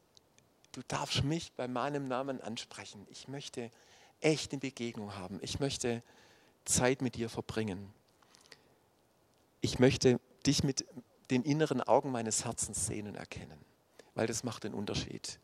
du 0.71 0.81
darfst 0.87 1.23
mich 1.23 1.51
bei 1.53 1.67
meinem 1.67 2.07
Namen 2.07 2.41
ansprechen. 2.41 3.05
Ich 3.09 3.27
möchte 3.27 3.69
echt 4.21 4.51
eine 4.51 4.59
Begegnung 4.59 5.15
haben. 5.15 5.39
Ich 5.41 5.59
möchte 5.59 6.01
Zeit 6.65 7.01
mit 7.01 7.15
dir 7.15 7.29
verbringen. 7.29 7.93
Ich 9.61 9.79
möchte 9.79 10.19
dich 10.45 10.63
mit 10.63 10.85
den 11.29 11.43
inneren 11.43 11.81
Augen 11.81 12.11
meines 12.11 12.45
Herzens 12.45 12.87
sehen 12.87 13.07
und 13.07 13.15
erkennen, 13.15 13.59
weil 14.15 14.27
das 14.27 14.43
macht 14.43 14.63
den 14.63 14.73
Unterschied. 14.73 15.39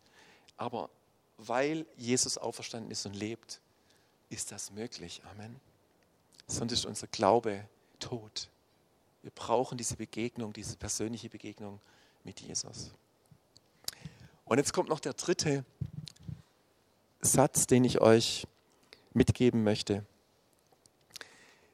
Aber 0.57 0.89
weil 1.37 1.85
Jesus 1.97 2.37
auferstanden 2.37 2.91
ist 2.91 3.05
und 3.05 3.13
lebt, 3.13 3.61
ist 4.29 4.51
das 4.51 4.71
möglich. 4.71 5.21
Amen. 5.31 5.59
Sonst 6.47 6.71
ist 6.71 6.85
unser 6.85 7.07
Glaube 7.07 7.67
tot. 7.99 8.49
Wir 9.21 9.31
brauchen 9.31 9.77
diese 9.77 9.97
Begegnung, 9.97 10.53
diese 10.53 10.77
persönliche 10.77 11.29
Begegnung 11.29 11.79
mit 12.23 12.39
Jesus. 12.39 12.91
Und 14.45 14.57
jetzt 14.57 14.71
kommt 14.71 14.87
noch 14.87 15.01
der 15.01 15.13
dritte 15.13 15.65
Satz, 17.19 17.67
den 17.67 17.83
ich 17.83 17.99
euch 17.99 18.47
mitgeben 19.13 19.63
möchte. 19.63 20.05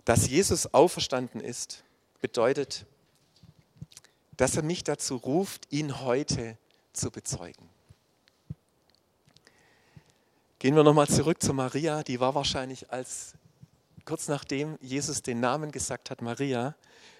Dass 0.05 0.27
Jesus 0.27 0.73
auferstanden 0.73 1.39
ist, 1.39 1.83
bedeutet, 2.21 2.85
dass 4.37 4.55
er 4.55 4.63
mich 4.63 4.83
dazu 4.83 5.17
ruft, 5.17 5.71
ihn 5.71 6.01
heute 6.01 6.57
zu 6.93 7.11
bezeugen. 7.11 7.69
Gehen 10.57 10.75
wir 10.75 10.83
nochmal 10.83 11.07
zurück 11.07 11.41
zu 11.41 11.53
Maria. 11.53 12.03
Die 12.03 12.19
war 12.19 12.33
wahrscheinlich 12.33 12.91
als 12.91 13.35
kurz 14.05 14.27
nachdem 14.27 14.77
Jesus 14.81 15.21
den 15.21 15.39
Namen 15.39 15.71
gesagt 15.71 16.09
hat, 16.09 16.21
Maria, 16.21 16.75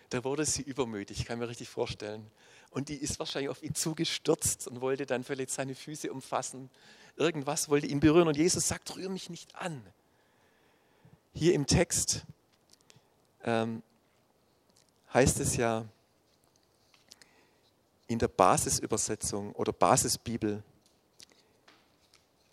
da 0.10 0.24
wurde 0.24 0.46
sie 0.46 0.62
übermütig, 0.62 1.26
kann 1.26 1.40
mir 1.40 1.48
richtig 1.48 1.70
vorstellen. 1.70 2.30
Und 2.70 2.90
die 2.90 2.96
ist 2.96 3.20
wahrscheinlich 3.20 3.50
auf 3.50 3.64
ihn 3.64 3.76
zugestürzt 3.76 4.68
und 4.68 4.82
wollte 4.82 5.06
dann 5.06 5.24
vielleicht 5.24 5.52
seine 5.52 5.76
Füße 5.76 6.12
umfassen. 6.12 6.70
Irgendwas 7.16 7.70
wollte 7.70 7.88
ihn 7.88 8.00
berühren. 8.00 8.28
Und 8.28 8.38
Jesus 8.38 8.68
sagt, 8.68 8.96
rühr 8.96 9.10
mich 9.10 9.30
nicht 9.30 9.56
an. 9.56 9.82
Hier 11.34 11.54
im 11.54 11.68
Text 11.68 12.26
ähm, 13.44 13.84
heißt 15.14 15.40
es 15.40 15.56
ja 15.56 15.86
in 18.08 18.20
der 18.20 18.28
Basisübersetzung 18.28 19.54
oder 19.54 19.72
Basisbibel, 19.72 20.64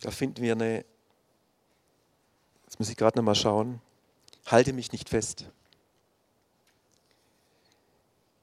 da 0.01 0.11
finden 0.11 0.43
wir 0.43 0.53
eine, 0.53 0.85
jetzt 2.64 2.79
muss 2.79 2.88
ich 2.88 2.97
gerade 2.97 3.19
nochmal 3.19 3.35
schauen, 3.35 3.81
halte 4.51 4.73
mich 4.73 4.93
nicht 4.93 5.09
fest. 5.09 5.47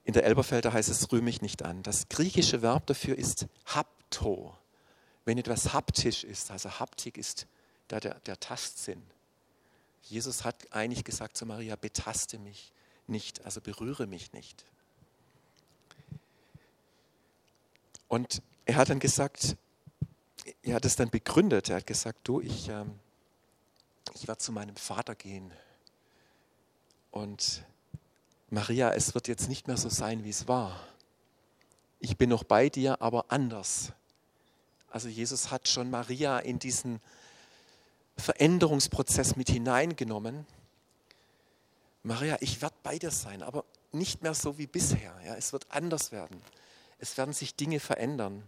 In 0.03 0.13
der 0.13 0.23
Elberfelder 0.23 0.71
heißt 0.71 0.89
es, 0.89 1.11
rühme 1.11 1.23
mich 1.23 1.41
nicht 1.41 1.63
an. 1.63 1.83
Das 1.83 2.07
griechische 2.07 2.61
Verb 2.61 2.87
dafür 2.87 3.17
ist 3.17 3.47
hapto. 3.65 4.55
Wenn 5.25 5.37
etwas 5.37 5.73
haptisch 5.73 6.23
ist, 6.23 6.49
also 6.49 6.71
Haptik 6.79 7.17
ist 7.17 7.45
da 7.89 7.99
der, 7.99 8.19
der 8.21 8.39
Tastsinn. 8.39 9.03
Jesus 10.03 10.45
hat 10.45 10.71
eigentlich 10.71 11.03
gesagt 11.03 11.35
zu 11.35 11.45
Maria, 11.45 11.75
betaste 11.75 12.39
mich 12.39 12.71
nicht, 13.07 13.43
also 13.43 13.59
berühre 13.59 14.07
mich 14.07 14.31
nicht. 14.31 14.63
Und 18.07 18.41
er 18.65 18.75
hat 18.77 18.89
dann 18.89 18.99
gesagt, 18.99 19.57
er 20.63 20.75
hat 20.75 20.85
es 20.85 20.95
dann 20.95 21.09
begründet, 21.09 21.69
er 21.69 21.77
hat 21.77 21.87
gesagt, 21.87 22.19
du, 22.23 22.39
ich, 22.39 22.69
ähm, 22.69 22.97
ich 24.13 24.29
werde 24.29 24.39
zu 24.39 24.53
meinem 24.53 24.77
Vater 24.77 25.15
gehen 25.15 25.51
und 27.17 27.63
Maria, 28.49 28.93
es 28.93 29.13
wird 29.13 29.27
jetzt 29.27 29.49
nicht 29.49 29.67
mehr 29.67 29.77
so 29.77 29.89
sein, 29.89 30.23
wie 30.23 30.29
es 30.29 30.47
war. 30.47 30.79
Ich 31.99 32.17
bin 32.17 32.29
noch 32.29 32.43
bei 32.43 32.69
dir, 32.69 33.01
aber 33.01 33.25
anders. 33.29 33.91
Also 34.89 35.09
Jesus 35.09 35.51
hat 35.51 35.67
schon 35.67 35.89
Maria 35.89 36.39
in 36.39 36.59
diesen 36.59 37.01
Veränderungsprozess 38.17 39.35
mit 39.35 39.49
hineingenommen. 39.49 40.45
Maria, 42.03 42.37
ich 42.39 42.61
werde 42.61 42.75
bei 42.83 42.97
dir 42.97 43.11
sein, 43.11 43.43
aber 43.43 43.65
nicht 43.91 44.21
mehr 44.21 44.33
so 44.33 44.57
wie 44.57 44.67
bisher. 44.67 45.13
Ja, 45.25 45.35
es 45.35 45.53
wird 45.53 45.65
anders 45.69 46.11
werden. 46.11 46.41
Es 46.99 47.17
werden 47.17 47.33
sich 47.33 47.55
Dinge 47.55 47.79
verändern. 47.79 48.47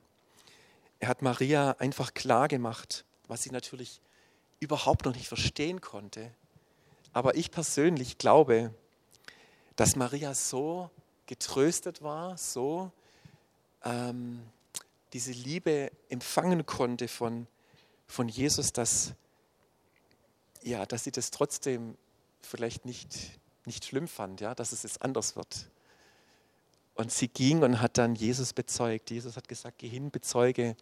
Er 1.00 1.10
hat 1.10 1.22
Maria 1.22 1.76
einfach 1.80 2.14
klar 2.14 2.48
gemacht, 2.48 3.04
was 3.28 3.44
sie 3.44 3.52
natürlich 3.52 4.02
überhaupt 4.60 5.06
noch 5.06 5.16
nicht 5.16 5.28
verstehen 5.28 5.82
konnte. 5.82 6.32
Aber 7.14 7.36
ich 7.36 7.52
persönlich 7.52 8.18
glaube, 8.18 8.74
dass 9.76 9.96
Maria 9.96 10.34
so 10.34 10.90
getröstet 11.26 12.02
war, 12.02 12.38
so 12.38 12.92
ähm, 13.84 14.42
diese 15.14 15.32
Liebe 15.32 15.92
empfangen 16.10 16.66
konnte 16.66 17.08
von, 17.08 17.48
von 18.08 18.28
Jesus, 18.30 18.74
dass, 18.74 19.14
ja, 20.64 20.86
dass 20.86 21.04
sie 21.04 21.12
das 21.12 21.32
trotzdem 21.32 21.98
vielleicht 22.42 22.86
nicht, 22.86 23.40
nicht 23.66 23.86
schlimm 23.86 24.08
fand, 24.08 24.42
ja, 24.42 24.54
dass 24.54 24.72
es 24.72 24.84
jetzt 24.84 25.02
anders 25.02 25.36
wird. 25.36 25.70
Und 26.96 27.12
sie 27.12 27.30
ging 27.30 27.64
und 27.64 27.82
hat 27.82 27.98
dann 27.98 28.16
Jesus 28.16 28.54
bezeugt. 28.54 29.10
Jesus 29.10 29.38
hat 29.38 29.48
gesagt, 29.48 29.78
geh 29.78 29.88
hin, 29.88 30.12
bezeuge 30.12 30.76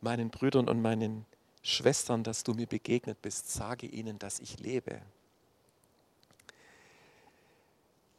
meinen 0.00 0.30
Brüdern 0.30 0.68
und 0.68 0.82
meinen 0.82 1.26
Schwestern, 1.62 2.24
dass 2.24 2.42
du 2.42 2.54
mir 2.54 2.66
begegnet 2.66 3.22
bist. 3.22 3.52
Sage 3.52 3.86
ihnen, 3.86 4.18
dass 4.18 4.40
ich 4.40 4.58
lebe. 4.58 5.00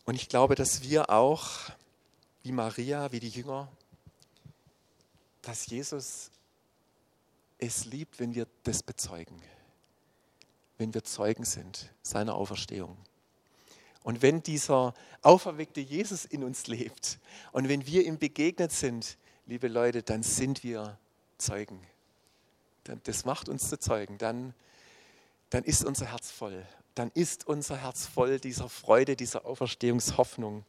Und 0.06 0.16
ich 0.16 0.30
glaube, 0.30 0.56
dass 0.56 0.84
wir 0.84 1.10
auch, 1.10 1.50
wie 2.44 2.52
Maria, 2.52 3.12
wie 3.12 3.20
die 3.20 3.30
Jünger, 3.30 3.72
dass 5.42 5.68
Jesus 5.68 6.30
es 7.58 7.86
liebt, 7.86 8.20
wenn 8.20 8.36
wir 8.36 8.48
das 8.64 8.84
bezeugen, 8.84 9.42
wenn 10.78 10.94
wir 10.94 11.04
Zeugen 11.04 11.46
sind 11.46 11.92
seiner 12.02 12.36
Auferstehung. 12.36 12.98
Und 14.04 14.22
wenn 14.22 14.44
dieser 14.44 14.94
auferweckte 15.24 15.82
Jesus 15.82 16.26
in 16.26 16.44
uns 16.44 16.68
lebt 16.68 17.18
und 17.52 17.68
wenn 17.68 17.88
wir 17.88 18.06
ihm 18.06 18.20
begegnet 18.20 18.72
sind, 18.72 19.18
liebe 19.48 19.68
Leute, 19.68 20.04
dann 20.04 20.22
sind 20.22 20.64
wir 20.64 21.00
Zeugen. 21.40 21.82
Das 23.04 23.26
macht 23.26 23.50
uns 23.50 23.68
zu 23.70 23.80
Zeugen. 23.80 24.20
Dann, 24.20 24.54
dann 25.50 25.64
ist 25.64 25.84
unser 25.84 26.12
Herz 26.12 26.30
voll. 26.30 26.64
Dann 26.96 27.12
ist 27.14 27.48
unser 27.48 27.78
Herz 27.78 28.06
voll 28.06 28.40
dieser 28.40 28.70
Freude, 28.70 29.16
dieser 29.16 29.46
Auferstehungshoffnung. 29.46 30.66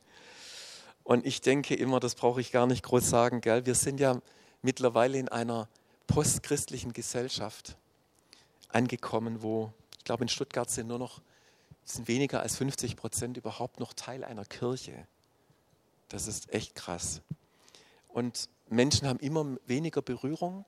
Und 1.04 1.24
ich 1.24 1.40
denke 1.40 1.74
immer, 1.74 2.00
das 2.00 2.16
brauche 2.16 2.40
ich 2.40 2.50
gar 2.50 2.66
nicht 2.66 2.82
groß 2.82 3.08
sagen, 3.08 3.40
gell? 3.40 3.64
wir 3.64 3.76
sind 3.76 4.00
ja 4.00 4.20
mittlerweile 4.62 5.18
in 5.18 5.28
einer 5.28 5.68
postchristlichen 6.08 6.92
Gesellschaft 6.92 7.76
angekommen, 8.68 9.42
wo, 9.42 9.72
ich 9.98 10.04
glaube, 10.04 10.24
in 10.24 10.28
Stuttgart 10.28 10.68
sind 10.68 10.88
nur 10.88 10.98
noch 10.98 11.20
sind 11.84 12.08
weniger 12.08 12.40
als 12.40 12.56
50 12.56 12.96
Prozent 12.96 13.36
überhaupt 13.36 13.78
noch 13.78 13.92
Teil 13.92 14.24
einer 14.24 14.44
Kirche. 14.44 15.06
Das 16.08 16.26
ist 16.26 16.52
echt 16.52 16.74
krass. 16.74 17.22
Und 18.08 18.48
Menschen 18.68 19.06
haben 19.06 19.20
immer 19.20 19.56
weniger 19.66 20.02
Berührung 20.02 20.64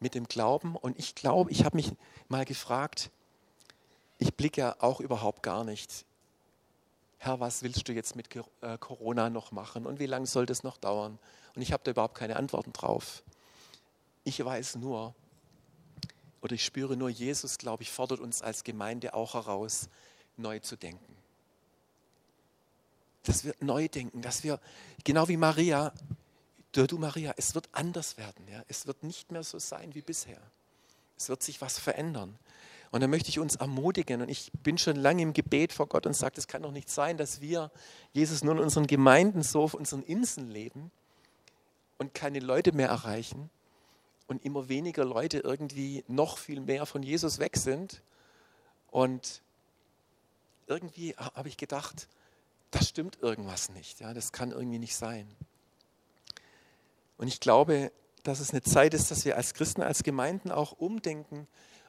mit 0.00 0.14
dem 0.14 0.26
Glauben. 0.26 0.74
Und 0.74 0.98
ich 0.98 1.14
glaube, 1.14 1.50
ich 1.50 1.64
habe 1.64 1.76
mich 1.76 1.92
mal 2.28 2.44
gefragt, 2.44 3.10
ich 4.18 4.34
blicke 4.34 4.60
ja 4.60 4.76
auch 4.80 5.00
überhaupt 5.00 5.42
gar 5.42 5.64
nicht. 5.64 6.04
Herr, 7.18 7.40
was 7.40 7.62
willst 7.62 7.88
du 7.88 7.92
jetzt 7.92 8.14
mit 8.14 8.34
äh, 8.34 8.78
Corona 8.78 9.30
noch 9.30 9.52
machen 9.52 9.86
und 9.86 9.98
wie 9.98 10.06
lange 10.06 10.26
soll 10.26 10.46
das 10.46 10.62
noch 10.62 10.76
dauern? 10.76 11.18
Und 11.54 11.62
ich 11.62 11.72
habe 11.72 11.82
da 11.84 11.90
überhaupt 11.90 12.16
keine 12.16 12.36
Antworten 12.36 12.72
drauf. 12.72 13.22
Ich 14.24 14.44
weiß 14.44 14.76
nur, 14.76 15.14
oder 16.42 16.54
ich 16.54 16.64
spüre 16.64 16.96
nur, 16.96 17.08
Jesus, 17.08 17.58
glaube 17.58 17.82
ich, 17.82 17.90
fordert 17.90 18.20
uns 18.20 18.42
als 18.42 18.64
Gemeinde 18.64 19.14
auch 19.14 19.34
heraus, 19.34 19.88
neu 20.36 20.58
zu 20.60 20.76
denken. 20.76 21.16
Dass 23.24 23.44
wir 23.44 23.54
neu 23.60 23.88
denken, 23.88 24.22
dass 24.22 24.44
wir, 24.44 24.60
genau 25.02 25.28
wie 25.28 25.36
Maria, 25.36 25.92
du, 26.72 26.98
Maria, 26.98 27.34
es 27.36 27.54
wird 27.54 27.68
anders 27.72 28.18
werden. 28.18 28.46
Ja? 28.48 28.62
Es 28.68 28.86
wird 28.86 29.02
nicht 29.02 29.32
mehr 29.32 29.42
so 29.42 29.58
sein 29.58 29.94
wie 29.94 30.02
bisher. 30.02 30.40
Es 31.16 31.28
wird 31.28 31.42
sich 31.42 31.60
was 31.60 31.78
verändern. 31.78 32.38
Und 32.90 33.00
da 33.00 33.08
möchte 33.08 33.28
ich 33.28 33.38
uns 33.38 33.56
ermutigen. 33.56 34.22
Und 34.22 34.28
ich 34.28 34.50
bin 34.62 34.78
schon 34.78 34.96
lange 34.96 35.22
im 35.22 35.32
Gebet 35.32 35.72
vor 35.72 35.86
Gott 35.86 36.06
und 36.06 36.14
sage, 36.14 36.34
es 36.38 36.46
kann 36.46 36.62
doch 36.62 36.72
nicht 36.72 36.88
sein, 36.88 37.16
dass 37.16 37.40
wir, 37.40 37.70
Jesus, 38.12 38.44
nur 38.44 38.54
in 38.54 38.60
unseren 38.60 38.86
Gemeinden 38.86 39.42
so 39.42 39.62
auf 39.62 39.74
unseren 39.74 40.02
Inseln 40.02 40.50
leben 40.50 40.90
und 41.98 42.14
keine 42.14 42.40
Leute 42.40 42.72
mehr 42.72 42.88
erreichen 42.88 43.50
und 44.26 44.44
immer 44.44 44.68
weniger 44.68 45.04
Leute 45.04 45.38
irgendwie 45.38 46.04
noch 46.08 46.38
viel 46.38 46.60
mehr 46.60 46.86
von 46.86 47.02
Jesus 47.02 47.38
weg 47.38 47.56
sind. 47.56 48.02
Und 48.90 49.42
irgendwie 50.66 51.14
habe 51.16 51.48
ich 51.48 51.56
gedacht, 51.56 52.08
das 52.70 52.88
stimmt 52.88 53.18
irgendwas 53.22 53.70
nicht. 53.70 54.00
Ja, 54.00 54.14
das 54.14 54.32
kann 54.32 54.50
irgendwie 54.50 54.78
nicht 54.78 54.96
sein. 54.96 55.26
Und 57.18 57.28
ich 57.28 57.40
glaube, 57.40 57.92
dass 58.22 58.40
es 58.40 58.50
eine 58.50 58.62
Zeit 58.62 58.92
ist, 58.94 59.10
dass 59.10 59.24
wir 59.24 59.36
als 59.36 59.54
Christen, 59.54 59.82
als 59.82 60.02
Gemeinden 60.02 60.50
auch 60.50 60.72
umdenken 60.72 61.46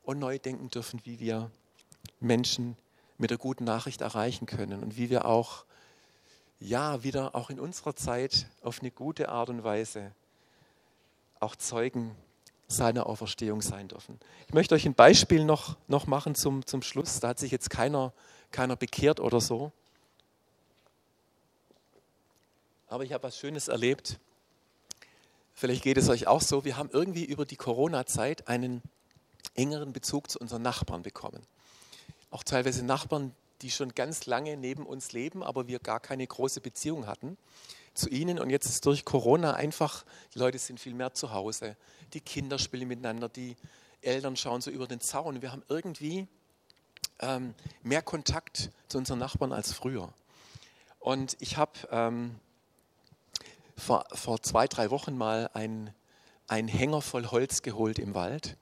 und 0.07 0.19
neu 0.19 0.39
denken 0.39 0.69
dürfen, 0.69 1.01
wie 1.03 1.19
wir 1.19 1.51
Menschen 2.21 2.77
mit 3.17 3.29
der 3.29 3.37
guten 3.37 3.65
Nachricht 3.65 3.99
erreichen 3.99 4.45
können 4.45 4.81
und 4.81 4.95
wie 4.95 5.09
wir 5.09 5.25
auch, 5.25 5.65
ja, 6.61 7.03
wieder 7.03 7.35
auch 7.35 7.49
in 7.49 7.59
unserer 7.59 7.93
Zeit 7.93 8.47
auf 8.63 8.79
eine 8.79 8.89
gute 8.89 9.27
Art 9.27 9.49
und 9.49 9.65
Weise 9.65 10.13
auch 11.41 11.57
Zeugen 11.57 12.15
seiner 12.69 13.05
Auferstehung 13.07 13.61
sein 13.61 13.89
dürfen. 13.89 14.17
Ich 14.47 14.53
möchte 14.53 14.75
euch 14.75 14.85
ein 14.85 14.93
Beispiel 14.93 15.43
noch, 15.43 15.75
noch 15.89 16.07
machen 16.07 16.35
zum, 16.35 16.65
zum 16.65 16.81
Schluss. 16.81 17.19
Da 17.19 17.29
hat 17.29 17.39
sich 17.39 17.51
jetzt 17.51 17.69
keiner 17.69 18.13
keiner 18.51 18.77
bekehrt 18.77 19.19
oder 19.19 19.41
so. 19.41 19.73
Aber 22.87 23.03
ich 23.03 23.11
habe 23.11 23.23
was 23.23 23.37
Schönes 23.37 23.67
erlebt. 23.67 24.19
Vielleicht 25.53 25.83
geht 25.83 25.97
es 25.97 26.07
euch 26.07 26.27
auch 26.27 26.41
so. 26.41 26.63
Wir 26.63 26.77
haben 26.77 26.89
irgendwie 26.93 27.25
über 27.25 27.45
die 27.45 27.57
Corona-Zeit 27.57 28.47
einen 28.47 28.81
engeren 29.57 29.91
Bezug 29.91 30.29
zu 30.29 30.39
unseren 30.39 30.61
Nachbarn 30.61 31.03
bekommen. 31.03 31.41
Auch 32.31 32.43
teilweise 32.43 32.85
Nachbarn, 32.85 33.33
die 33.61 33.71
schon 33.71 33.95
ganz 33.95 34.25
lange 34.25 34.55
neben 34.55 34.85
uns 34.85 35.11
leben, 35.11 35.43
aber 35.43 35.67
wir 35.67 35.79
gar 35.79 35.99
keine 35.99 36.25
große 36.25 36.61
Beziehung 36.61 37.07
hatten 37.07 37.37
zu 37.93 38.09
ihnen. 38.09 38.39
Und 38.39 38.49
jetzt 38.49 38.67
ist 38.67 38.85
durch 38.85 39.03
Corona 39.03 39.53
einfach, 39.53 40.05
die 40.33 40.39
Leute 40.39 40.59
sind 40.59 40.79
viel 40.79 40.93
mehr 40.93 41.13
zu 41.13 41.33
Hause. 41.33 41.75
Die 42.13 42.21
Kinder 42.21 42.59
spielen 42.59 42.87
miteinander, 42.87 43.29
die 43.29 43.55
Eltern 44.01 44.37
schauen 44.37 44.61
so 44.61 44.69
über 44.69 44.87
den 44.87 45.01
Zaun. 45.01 45.41
Wir 45.41 45.51
haben 45.51 45.63
irgendwie 45.69 46.27
ähm, 47.19 47.55
mehr 47.81 48.03
Kontakt 48.03 48.69
zu 48.87 48.99
unseren 48.99 49.19
Nachbarn 49.19 49.51
als 49.51 49.73
früher. 49.73 50.13
Und 50.99 51.35
ich 51.39 51.57
habe 51.57 51.71
ähm, 51.89 52.35
vor, 53.75 54.05
vor 54.13 54.41
zwei, 54.43 54.67
drei 54.67 54.91
Wochen 54.91 55.17
mal 55.17 55.49
einen 55.53 56.67
Hänger 56.67 57.01
voll 57.01 57.25
Holz 57.27 57.63
geholt 57.63 57.97
im 57.97 58.13
Wald 58.13 58.57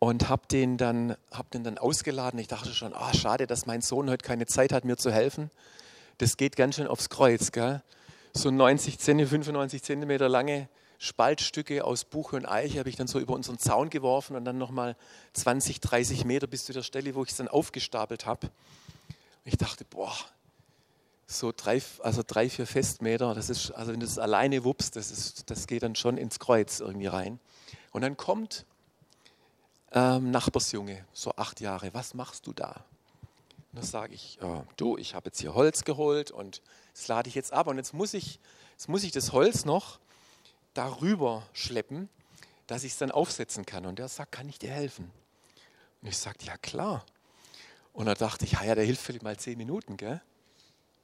und 0.00 0.28
habe 0.30 0.42
den, 0.50 0.78
dann, 0.78 1.14
hab 1.30 1.50
den 1.50 1.62
dann 1.62 1.78
ausgeladen. 1.78 2.40
Ich 2.40 2.48
dachte 2.48 2.72
schon, 2.72 2.94
ah, 2.94 3.14
schade, 3.14 3.46
dass 3.46 3.66
mein 3.66 3.82
Sohn 3.82 4.10
heute 4.10 4.26
keine 4.26 4.46
Zeit 4.46 4.72
hat, 4.72 4.84
mir 4.84 4.96
zu 4.96 5.12
helfen. 5.12 5.50
Das 6.18 6.36
geht 6.36 6.56
ganz 6.56 6.76
schön 6.76 6.86
aufs 6.86 7.10
Kreuz. 7.10 7.52
Gell? 7.52 7.82
So 8.32 8.50
90 8.50 8.98
cm, 8.98 9.28
95 9.28 9.82
Zentimeter 9.82 10.28
lange 10.28 10.68
Spaltstücke 10.98 11.84
aus 11.84 12.04
Buche 12.04 12.36
und 12.36 12.46
Eiche 12.46 12.78
habe 12.78 12.88
ich 12.88 12.96
dann 12.96 13.06
so 13.06 13.18
über 13.18 13.34
unseren 13.34 13.58
Zaun 13.58 13.90
geworfen 13.90 14.36
und 14.36 14.44
dann 14.44 14.56
nochmal 14.56 14.96
20, 15.34 15.80
30 15.80 16.24
Meter 16.24 16.46
bis 16.46 16.64
zu 16.64 16.72
der 16.72 16.82
Stelle, 16.82 17.14
wo 17.14 17.22
ich 17.22 17.30
es 17.30 17.36
dann 17.36 17.48
aufgestapelt 17.48 18.26
habe. 18.26 18.50
ich 19.44 19.56
dachte, 19.58 19.84
boah, 19.84 20.14
so 21.26 21.52
drei, 21.54 21.80
also 22.00 22.22
drei, 22.26 22.48
vier 22.48 22.66
Festmeter, 22.66 23.34
das 23.34 23.50
ist, 23.50 23.70
also 23.72 23.92
wenn 23.92 24.00
du 24.00 24.06
das 24.06 24.18
alleine 24.18 24.64
wuppst, 24.64 24.96
das, 24.96 25.10
ist, 25.10 25.50
das 25.50 25.66
geht 25.66 25.82
dann 25.82 25.94
schon 25.94 26.16
ins 26.16 26.38
Kreuz 26.38 26.80
irgendwie 26.80 27.06
rein. 27.06 27.38
Und 27.92 28.02
dann 28.02 28.16
kommt 28.16 28.64
ähm, 29.92 30.30
Nachbarsjunge, 30.30 31.04
so 31.12 31.32
acht 31.36 31.60
Jahre, 31.60 31.92
was 31.94 32.14
machst 32.14 32.46
du 32.46 32.52
da? 32.52 32.84
Und 33.72 33.78
dann 33.78 33.84
sage 33.84 34.14
ich, 34.14 34.38
äh, 34.42 34.62
du, 34.76 34.96
ich 34.96 35.14
habe 35.14 35.26
jetzt 35.26 35.40
hier 35.40 35.54
Holz 35.54 35.84
geholt 35.84 36.30
und 36.30 36.62
das 36.92 37.08
lade 37.08 37.28
ich 37.28 37.34
jetzt 37.34 37.52
ab 37.52 37.66
und 37.66 37.76
jetzt 37.76 37.94
muss 37.94 38.14
ich, 38.14 38.40
jetzt 38.72 38.88
muss 38.88 39.04
ich 39.04 39.12
das 39.12 39.32
Holz 39.32 39.64
noch 39.64 40.00
darüber 40.74 41.46
schleppen, 41.52 42.08
dass 42.66 42.84
ich 42.84 42.92
es 42.92 42.98
dann 42.98 43.10
aufsetzen 43.10 43.66
kann. 43.66 43.86
Und 43.86 43.98
der 43.98 44.08
sagt, 44.08 44.32
kann 44.32 44.48
ich 44.48 44.58
dir 44.58 44.70
helfen? 44.70 45.10
Und 46.02 46.08
ich 46.08 46.16
sagte, 46.16 46.46
ja 46.46 46.56
klar. 46.56 47.04
Und 47.92 48.06
da 48.06 48.14
dachte 48.14 48.44
ich, 48.44 48.52
ja, 48.52 48.64
ja, 48.64 48.74
der 48.74 48.84
hilft 48.84 49.02
vielleicht 49.02 49.22
mal 49.22 49.36
zehn 49.36 49.58
Minuten, 49.58 49.96
gell? 49.96 50.20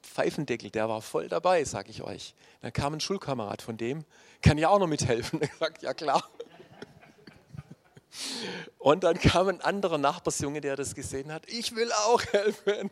Pfeifendeckel, 0.01 0.69
der 0.69 0.87
war 0.87 1.01
voll 1.01 1.27
dabei, 1.27 1.63
sage 1.65 1.89
ich 1.89 2.01
euch. 2.01 2.33
Dann 2.61 2.71
kam 2.71 2.93
ein 2.93 2.99
Schulkamerad 3.01 3.61
von 3.61 3.77
dem, 3.77 4.05
kann 4.41 4.57
ja 4.57 4.69
auch 4.69 4.79
noch 4.79 4.87
mithelfen. 4.87 5.41
Ich 5.43 5.53
sagte, 5.59 5.85
ja 5.85 5.93
klar. 5.93 6.29
Und 8.77 9.03
dann 9.03 9.19
kam 9.19 9.47
ein 9.47 9.61
anderer 9.61 9.97
Nachbarsjunge, 9.97 10.61
der 10.61 10.75
das 10.75 10.95
gesehen 10.95 11.31
hat, 11.31 11.43
ich 11.49 11.75
will 11.75 11.91
auch 11.91 12.23
helfen. 12.31 12.89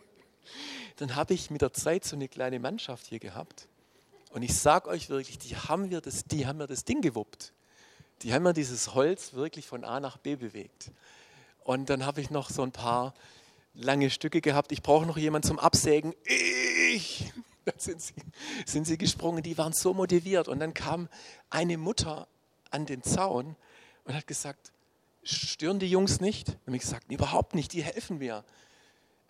Dann 0.97 1.15
habe 1.15 1.33
ich 1.33 1.49
mit 1.49 1.61
der 1.61 1.73
Zeit 1.73 2.05
so 2.05 2.15
eine 2.15 2.27
kleine 2.27 2.59
Mannschaft 2.59 3.07
hier 3.07 3.19
gehabt. 3.19 3.67
Und 4.31 4.43
ich 4.43 4.53
sage 4.53 4.89
euch 4.89 5.09
wirklich, 5.09 5.37
die 5.37 5.55
haben, 5.55 5.89
wir 5.89 6.01
das, 6.01 6.25
die 6.25 6.45
haben 6.45 6.57
mir 6.57 6.67
das 6.67 6.85
Ding 6.85 7.01
gewuppt. 7.01 7.53
Die 8.21 8.33
haben 8.33 8.43
mir 8.43 8.53
dieses 8.53 8.93
Holz 8.93 9.33
wirklich 9.33 9.67
von 9.67 9.83
A 9.83 9.99
nach 9.99 10.17
B 10.17 10.35
bewegt. 10.35 10.91
Und 11.63 11.89
dann 11.89 12.05
habe 12.05 12.21
ich 12.21 12.29
noch 12.29 12.49
so 12.49 12.61
ein 12.61 12.71
paar 12.71 13.13
lange 13.73 14.09
Stücke 14.09 14.41
gehabt. 14.41 14.71
Ich 14.71 14.81
brauche 14.81 15.05
noch 15.05 15.17
jemanden 15.17 15.47
zum 15.47 15.59
Absägen. 15.59 16.13
Ich! 16.23 17.31
Dann 17.65 17.79
sind 17.79 17.99
sie, 17.99 18.13
sind 18.67 18.85
sie 18.85 18.95
gesprungen. 18.95 19.41
Die 19.41 19.57
waren 19.57 19.73
so 19.73 19.95
motiviert. 19.95 20.47
Und 20.47 20.59
dann 20.59 20.75
kam 20.75 21.09
eine 21.49 21.79
Mutter 21.79 22.27
an 22.69 22.85
den 22.85 23.01
Zaun 23.01 23.55
und 24.03 24.13
hat 24.13 24.27
gesagt, 24.27 24.71
stören 25.25 25.79
die 25.79 25.89
Jungs 25.89 26.21
nicht? 26.21 26.57
Und 26.65 26.73
ich 26.73 26.81
gesagt, 26.81 27.11
überhaupt 27.11 27.55
nicht, 27.55 27.73
die 27.73 27.83
helfen 27.83 28.19
mir. 28.19 28.43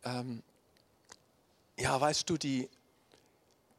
Ähm, 0.03 0.43
ja, 1.77 1.99
weißt 1.99 2.29
du, 2.29 2.37
die, 2.37 2.69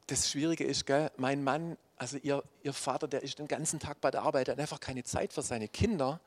das 0.07 0.31
Schwierige 0.31 0.65
ist, 0.65 0.87
gell, 0.87 1.11
mein 1.17 1.45
Mann, 1.45 1.77
also 1.97 2.19
ihr, 2.19 2.43
ihr 2.63 2.73
Vater, 2.73 3.09
der 3.09 3.23
ist 3.23 3.39
den 3.39 3.49
ganzen 3.49 3.81
Tag 3.81 4.01
bei 4.01 4.11
der 4.11 4.23
Arbeit, 4.23 4.49
hat 4.49 4.59
einfach 4.59 4.81
keine 4.81 5.05
Zeit 5.05 5.33
für 5.33 5.43
seine 5.43 5.69
Kinder. 5.69 6.21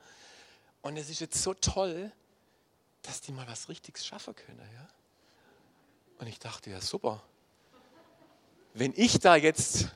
Und 0.82 0.96
es 0.96 1.10
ist 1.10 1.20
jetzt 1.20 1.42
so 1.42 1.54
toll, 1.54 2.10
dass 3.02 3.20
die 3.20 3.32
mal 3.32 3.46
was 3.46 3.68
Richtiges 3.68 4.06
schaffen 4.06 4.34
können. 4.34 4.68
Ja? 4.74 4.88
Und 6.18 6.26
ich 6.26 6.38
dachte, 6.38 6.70
ja 6.70 6.80
super. 6.80 7.22
Wenn 8.74 8.92
ich 8.96 9.18
da 9.18 9.36
jetzt, 9.36 9.88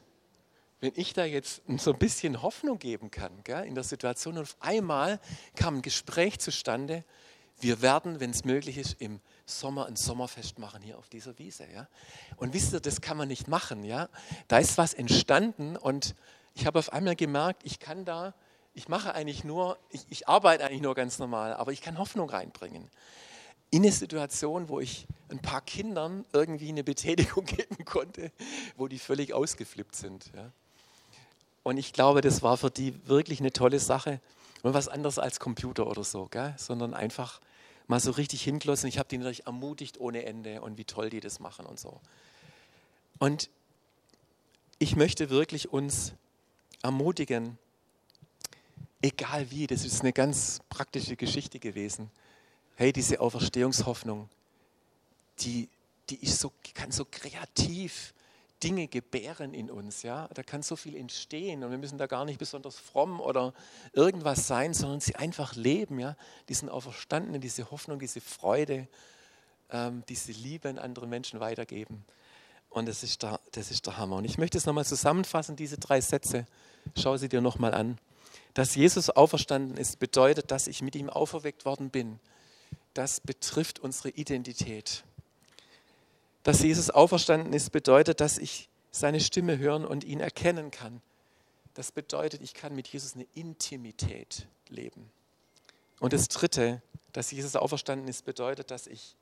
wenn 0.84 0.92
ich 0.96 1.14
da 1.14 1.24
jetzt 1.24 1.62
so 1.78 1.94
ein 1.94 1.98
bisschen 1.98 2.42
Hoffnung 2.42 2.78
geben 2.78 3.10
kann 3.10 3.32
gell, 3.42 3.64
in 3.64 3.74
der 3.74 3.84
Situation 3.84 4.36
und 4.36 4.42
auf 4.42 4.56
einmal 4.60 5.18
kam 5.56 5.76
ein 5.76 5.82
Gespräch 5.82 6.38
zustande, 6.38 7.04
wir 7.58 7.80
werden, 7.80 8.20
wenn 8.20 8.30
es 8.30 8.44
möglich 8.44 8.76
ist, 8.76 9.00
im 9.00 9.20
Sommer 9.46 9.86
ein 9.86 9.96
Sommerfest 9.96 10.58
machen 10.58 10.82
hier 10.82 10.98
auf 10.98 11.08
dieser 11.08 11.38
Wiese. 11.38 11.66
Ja? 11.72 11.88
Und 12.36 12.52
wisst 12.52 12.74
ihr, 12.74 12.80
das 12.80 13.00
kann 13.00 13.16
man 13.16 13.28
nicht 13.28 13.48
machen. 13.48 13.82
Ja? 13.82 14.10
Da 14.46 14.58
ist 14.58 14.76
was 14.76 14.92
entstanden 14.92 15.78
und 15.78 16.14
ich 16.54 16.66
habe 16.66 16.78
auf 16.78 16.92
einmal 16.92 17.16
gemerkt, 17.16 17.62
ich 17.64 17.78
kann 17.78 18.04
da, 18.04 18.34
ich 18.74 18.88
mache 18.88 19.14
eigentlich 19.14 19.42
nur, 19.42 19.78
ich, 19.88 20.04
ich 20.10 20.28
arbeite 20.28 20.66
eigentlich 20.66 20.82
nur 20.82 20.94
ganz 20.94 21.18
normal, 21.18 21.54
aber 21.54 21.72
ich 21.72 21.80
kann 21.80 21.96
Hoffnung 21.96 22.28
reinbringen. 22.28 22.90
in 23.70 23.84
eine 23.84 23.92
Situation, 23.92 24.68
wo 24.68 24.80
ich 24.80 25.06
ein 25.30 25.38
paar 25.38 25.62
Kindern 25.62 26.26
irgendwie 26.34 26.68
eine 26.68 26.84
Betätigung 26.84 27.44
geben 27.46 27.86
konnte, 27.86 28.32
wo 28.76 28.86
die 28.86 28.98
völlig 28.98 29.32
ausgeflippt 29.32 29.96
sind. 29.96 30.30
Ja. 30.34 30.52
Und 31.64 31.78
ich 31.78 31.92
glaube, 31.92 32.20
das 32.20 32.42
war 32.42 32.56
für 32.56 32.70
die 32.70 33.08
wirklich 33.08 33.40
eine 33.40 33.52
tolle 33.52 33.80
Sache. 33.80 34.20
Und 34.62 34.74
was 34.74 34.86
anderes 34.86 35.18
als 35.18 35.40
Computer 35.40 35.88
oder 35.88 36.04
so, 36.04 36.26
gell? 36.26 36.54
sondern 36.56 36.94
einfach 36.94 37.40
mal 37.86 38.00
so 38.00 38.12
richtig 38.12 38.42
hingelassen. 38.42 38.88
Ich 38.88 38.98
habe 38.98 39.08
die 39.08 39.18
natürlich 39.18 39.46
ermutigt 39.46 39.98
ohne 39.98 40.24
Ende 40.24 40.60
und 40.60 40.78
wie 40.78 40.84
toll 40.84 41.10
die 41.10 41.20
das 41.20 41.40
machen 41.40 41.66
und 41.66 41.80
so. 41.80 42.00
Und 43.18 43.50
ich 44.78 44.94
möchte 44.94 45.30
wirklich 45.30 45.72
uns 45.72 46.12
ermutigen, 46.82 47.58
egal 49.00 49.50
wie, 49.50 49.66
das 49.66 49.84
ist 49.84 50.02
eine 50.02 50.12
ganz 50.12 50.60
praktische 50.68 51.16
Geschichte 51.16 51.58
gewesen. 51.58 52.10
Hey, 52.76 52.92
diese 52.92 53.20
Auferstehungshoffnung, 53.20 54.28
die, 55.40 55.68
die 56.10 56.22
ist 56.22 56.40
so, 56.40 56.52
kann 56.74 56.90
so 56.90 57.06
kreativ 57.10 58.12
Dinge 58.64 58.88
gebären 58.88 59.52
in 59.52 59.70
uns. 59.70 60.02
Ja? 60.02 60.28
Da 60.32 60.42
kann 60.42 60.62
so 60.62 60.74
viel 60.74 60.96
entstehen 60.96 61.62
und 61.62 61.70
wir 61.70 61.78
müssen 61.78 61.98
da 61.98 62.06
gar 62.06 62.24
nicht 62.24 62.38
besonders 62.38 62.78
fromm 62.78 63.20
oder 63.20 63.52
irgendwas 63.92 64.46
sein, 64.46 64.72
sondern 64.72 65.00
sie 65.00 65.16
einfach 65.16 65.54
leben. 65.54 66.00
Ja? 66.00 66.16
Diesen 66.48 66.70
Auferstandenen, 66.70 67.42
diese 67.42 67.70
Hoffnung, 67.70 67.98
diese 67.98 68.22
Freude, 68.22 68.88
ähm, 69.70 70.02
diese 70.08 70.32
Liebe 70.32 70.70
an 70.70 70.78
andere 70.78 71.06
Menschen 71.06 71.40
weitergeben. 71.40 72.04
Und 72.70 72.86
das 72.86 73.02
ist, 73.02 73.22
der, 73.22 73.38
das 73.52 73.70
ist 73.70 73.86
der 73.86 73.98
Hammer. 73.98 74.16
Und 74.16 74.24
ich 74.24 74.38
möchte 74.38 74.56
es 74.56 74.64
nochmal 74.64 74.86
zusammenfassen, 74.86 75.56
diese 75.56 75.76
drei 75.76 76.00
Sätze. 76.00 76.46
Schau 76.96 77.18
sie 77.18 77.28
dir 77.28 77.42
nochmal 77.42 77.74
an. 77.74 77.98
Dass 78.54 78.74
Jesus 78.74 79.10
auferstanden 79.10 79.76
ist, 79.76 79.98
bedeutet, 79.98 80.50
dass 80.50 80.66
ich 80.68 80.80
mit 80.80 80.96
ihm 80.96 81.10
auferweckt 81.10 81.66
worden 81.66 81.90
bin. 81.90 82.18
Das 82.94 83.20
betrifft 83.20 83.78
unsere 83.78 84.08
Identität 84.08 85.04
dass 86.44 86.62
Jesus 86.62 86.90
auferstanden 86.90 87.52
ist, 87.52 87.72
bedeutet, 87.72 88.20
dass 88.20 88.38
ich 88.38 88.68
seine 88.92 89.18
Stimme 89.18 89.58
hören 89.58 89.84
und 89.84 90.04
ihn 90.04 90.20
erkennen 90.20 90.70
kann. 90.70 91.02
Das 91.72 91.90
bedeutet, 91.90 92.42
ich 92.42 92.54
kann 92.54 92.76
mit 92.76 92.86
Jesus 92.86 93.14
eine 93.14 93.26
Intimität 93.34 94.46
leben. 94.68 95.10
Und 95.98 96.12
das 96.12 96.28
Dritte, 96.28 96.80
dass 97.12 97.32
Jesus 97.32 97.56
auferstanden 97.56 98.06
ist, 98.06 98.24
bedeutet, 98.24 98.70
dass 98.70 98.86
ich 98.86 99.16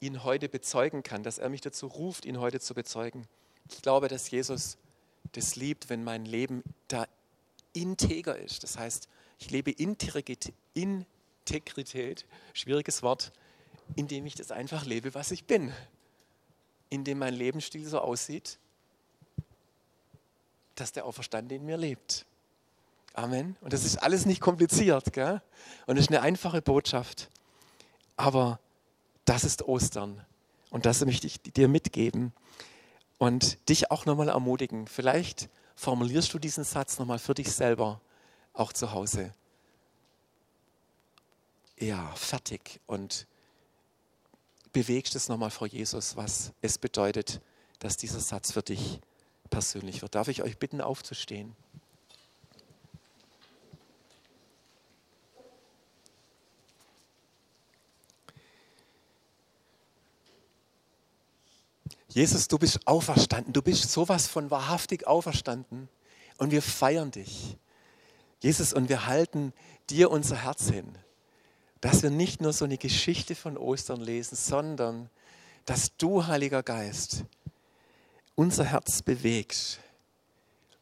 ihn 0.00 0.24
heute 0.24 0.48
bezeugen 0.48 1.02
kann, 1.02 1.22
dass 1.22 1.38
er 1.38 1.48
mich 1.48 1.60
dazu 1.60 1.86
ruft, 1.86 2.24
ihn 2.24 2.40
heute 2.40 2.58
zu 2.58 2.74
bezeugen. 2.74 3.26
Ich 3.70 3.82
glaube, 3.82 4.08
dass 4.08 4.30
Jesus 4.30 4.78
das 5.32 5.56
liebt, 5.56 5.90
wenn 5.90 6.04
mein 6.04 6.24
Leben 6.24 6.62
da 6.88 7.06
integer 7.72 8.38
ist. 8.38 8.62
Das 8.62 8.78
heißt, 8.78 9.08
ich 9.38 9.50
lebe 9.50 9.70
Integrität, 9.70 10.54
Integrität 10.74 12.24
schwieriges 12.54 13.02
Wort, 13.02 13.32
indem 13.94 14.26
ich 14.26 14.34
das 14.34 14.50
einfach 14.50 14.84
lebe, 14.84 15.14
was 15.14 15.30
ich 15.30 15.44
bin. 15.44 15.72
Indem 16.90 17.18
mein 17.18 17.34
Lebensstil 17.34 17.86
so 17.86 18.00
aussieht, 18.00 18.58
dass 20.74 20.92
der 20.92 21.04
Auferstandene 21.04 21.60
in 21.60 21.66
mir 21.66 21.76
lebt. 21.76 22.26
Amen. 23.14 23.56
Und 23.62 23.72
das 23.72 23.84
ist 23.84 23.96
alles 23.96 24.26
nicht 24.26 24.40
kompliziert, 24.40 25.12
gell? 25.12 25.40
Und 25.86 25.96
es 25.96 26.02
ist 26.02 26.10
eine 26.10 26.20
einfache 26.20 26.60
Botschaft. 26.60 27.30
Aber 28.16 28.60
das 29.24 29.44
ist 29.44 29.62
Ostern. 29.62 30.24
Und 30.70 30.84
das 30.84 31.04
möchte 31.04 31.26
ich 31.26 31.40
dir 31.40 31.68
mitgeben 31.68 32.32
und 33.18 33.68
dich 33.68 33.90
auch 33.90 34.04
nochmal 34.04 34.28
ermutigen. 34.28 34.86
Vielleicht 34.86 35.48
formulierst 35.76 36.32
du 36.34 36.38
diesen 36.38 36.64
Satz 36.64 36.98
nochmal 36.98 37.18
für 37.18 37.34
dich 37.34 37.50
selber, 37.52 38.00
auch 38.52 38.72
zu 38.72 38.92
Hause. 38.92 39.32
Ja, 41.78 42.12
fertig. 42.14 42.80
Und 42.86 43.26
bewegst 44.76 45.16
es 45.16 45.30
nochmal 45.30 45.48
vor 45.48 45.66
Jesus, 45.66 46.16
was 46.16 46.52
es 46.60 46.76
bedeutet, 46.76 47.40
dass 47.78 47.96
dieser 47.96 48.20
Satz 48.20 48.52
für 48.52 48.60
dich 48.62 49.00
persönlich 49.48 50.02
wird. 50.02 50.14
Darf 50.14 50.28
ich 50.28 50.42
euch 50.42 50.58
bitten, 50.58 50.82
aufzustehen? 50.82 51.56
Jesus, 62.08 62.46
du 62.48 62.58
bist 62.58 62.86
auferstanden. 62.86 63.54
Du 63.54 63.62
bist 63.62 63.90
sowas 63.90 64.26
von 64.26 64.50
wahrhaftig 64.50 65.06
auferstanden. 65.06 65.88
Und 66.36 66.50
wir 66.50 66.60
feiern 66.60 67.10
dich. 67.10 67.56
Jesus, 68.42 68.74
und 68.74 68.90
wir 68.90 69.06
halten 69.06 69.54
dir 69.88 70.10
unser 70.10 70.36
Herz 70.36 70.68
hin 70.68 70.98
dass 71.80 72.02
wir 72.02 72.10
nicht 72.10 72.40
nur 72.40 72.52
so 72.52 72.64
eine 72.64 72.78
Geschichte 72.78 73.34
von 73.34 73.56
Ostern 73.56 74.00
lesen, 74.00 74.36
sondern 74.36 75.10
dass 75.64 75.96
du, 75.96 76.26
Heiliger 76.26 76.62
Geist, 76.62 77.24
unser 78.34 78.64
Herz 78.64 79.02
bewegst 79.02 79.80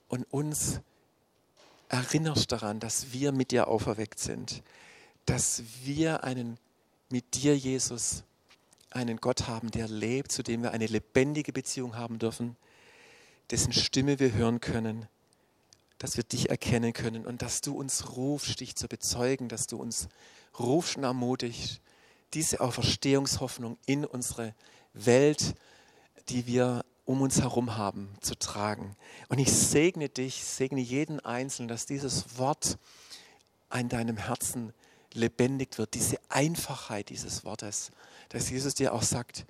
und 0.08 0.24
uns 0.32 0.80
erinnerst 1.88 2.52
daran, 2.52 2.80
dass 2.80 3.12
wir 3.12 3.32
mit 3.32 3.50
dir 3.50 3.68
auferweckt 3.68 4.18
sind, 4.18 4.62
dass 5.26 5.62
wir 5.82 6.24
einen 6.24 6.58
mit 7.08 7.34
dir, 7.34 7.56
Jesus, 7.56 8.24
einen 8.90 9.18
Gott 9.18 9.46
haben, 9.46 9.70
der 9.70 9.88
lebt, 9.88 10.32
zu 10.32 10.42
dem 10.42 10.62
wir 10.62 10.72
eine 10.72 10.86
lebendige 10.86 11.52
Beziehung 11.52 11.96
haben 11.96 12.18
dürfen, 12.18 12.56
dessen 13.50 13.72
Stimme 13.72 14.18
wir 14.18 14.32
hören 14.32 14.60
können, 14.60 15.06
dass 16.04 16.18
wir 16.18 16.24
dich 16.24 16.50
erkennen 16.50 16.92
können 16.92 17.24
und 17.24 17.40
dass 17.40 17.62
du 17.62 17.74
uns 17.74 18.14
rufst, 18.14 18.60
dich 18.60 18.76
zu 18.76 18.88
bezeugen, 18.88 19.48
dass 19.48 19.66
du 19.66 19.78
uns 19.78 20.08
rufst 20.58 20.98
und 20.98 21.04
ermutigst, 21.04 21.80
diese 22.34 22.60
Auferstehungshoffnung 22.60 23.78
in 23.86 24.04
unsere 24.04 24.54
Welt, 24.92 25.54
die 26.28 26.46
wir 26.46 26.84
um 27.06 27.22
uns 27.22 27.40
herum 27.40 27.78
haben, 27.78 28.10
zu 28.20 28.34
tragen. 28.38 28.94
Und 29.30 29.38
ich 29.38 29.50
segne 29.50 30.10
dich, 30.10 30.44
segne 30.44 30.82
jeden 30.82 31.20
Einzelnen, 31.20 31.68
dass 31.68 31.86
dieses 31.86 32.36
Wort 32.36 32.76
in 33.72 33.88
deinem 33.88 34.18
Herzen 34.18 34.74
lebendig 35.14 35.78
wird, 35.78 35.94
diese 35.94 36.18
Einfachheit 36.28 37.08
dieses 37.08 37.46
Wortes, 37.46 37.92
dass 38.28 38.50
Jesus 38.50 38.74
dir 38.74 38.92
auch 38.92 39.02
sagt, 39.02 39.46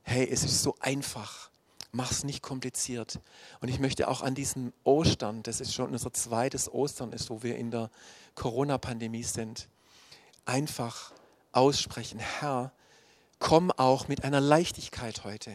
hey, 0.00 0.26
es 0.26 0.44
ist 0.44 0.62
so 0.62 0.76
einfach, 0.80 1.49
mach 1.92 2.10
es 2.10 2.24
nicht 2.24 2.42
kompliziert. 2.42 3.20
Und 3.60 3.68
ich 3.68 3.78
möchte 3.78 4.08
auch 4.08 4.22
an 4.22 4.34
diesem 4.34 4.72
Ostern, 4.84 5.42
das 5.42 5.60
ist 5.60 5.74
schon 5.74 5.90
unser 5.90 6.12
zweites 6.12 6.72
Ostern 6.72 7.12
ist, 7.12 7.30
wo 7.30 7.42
wir 7.42 7.56
in 7.56 7.70
der 7.70 7.90
Corona-Pandemie 8.34 9.24
sind, 9.24 9.68
einfach 10.44 11.12
aussprechen, 11.52 12.18
Herr, 12.18 12.72
komm 13.38 13.70
auch 13.72 14.08
mit 14.08 14.24
einer 14.24 14.40
Leichtigkeit 14.40 15.24
heute 15.24 15.52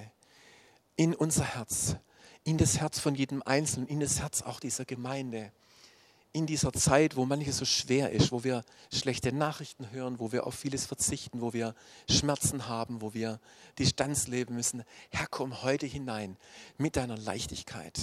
in 0.96 1.14
unser 1.14 1.44
Herz, 1.44 1.96
in 2.44 2.58
das 2.58 2.80
Herz 2.80 3.00
von 3.00 3.16
jedem 3.16 3.42
Einzelnen, 3.44 3.88
in 3.88 4.00
das 4.00 4.20
Herz 4.20 4.42
auch 4.42 4.60
dieser 4.60 4.86
Gemeinde. 4.86 5.52
In 6.36 6.46
dieser 6.46 6.74
Zeit, 6.74 7.16
wo 7.16 7.26
manches 7.26 7.60
so 7.60 7.66
schwer 7.66 8.12
ist, 8.12 8.34
wo 8.34 8.44
wir 8.44 8.66
schlechte 8.92 9.32
Nachrichten 9.32 9.92
hören, 9.92 10.20
wo 10.20 10.34
wir 10.34 10.46
auf 10.46 10.56
vieles 10.56 10.86
verzichten, 10.86 11.40
wo 11.40 11.54
wir 11.54 11.76
Schmerzen 12.10 12.68
haben, 12.68 13.02
wo 13.02 13.14
wir 13.14 13.40
Distanz 13.80 14.28
leben 14.28 14.56
müssen. 14.56 14.84
Herr, 15.12 15.28
komm 15.28 15.64
heute 15.64 15.86
hinein 15.86 16.36
mit 16.78 16.98
deiner 16.98 17.18
Leichtigkeit, 17.18 17.98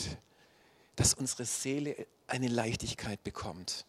dass 0.96 1.12
unsere 1.12 1.44
Seele 1.44 2.06
eine 2.26 2.48
Leichtigkeit 2.48 3.22
bekommt 3.22 3.84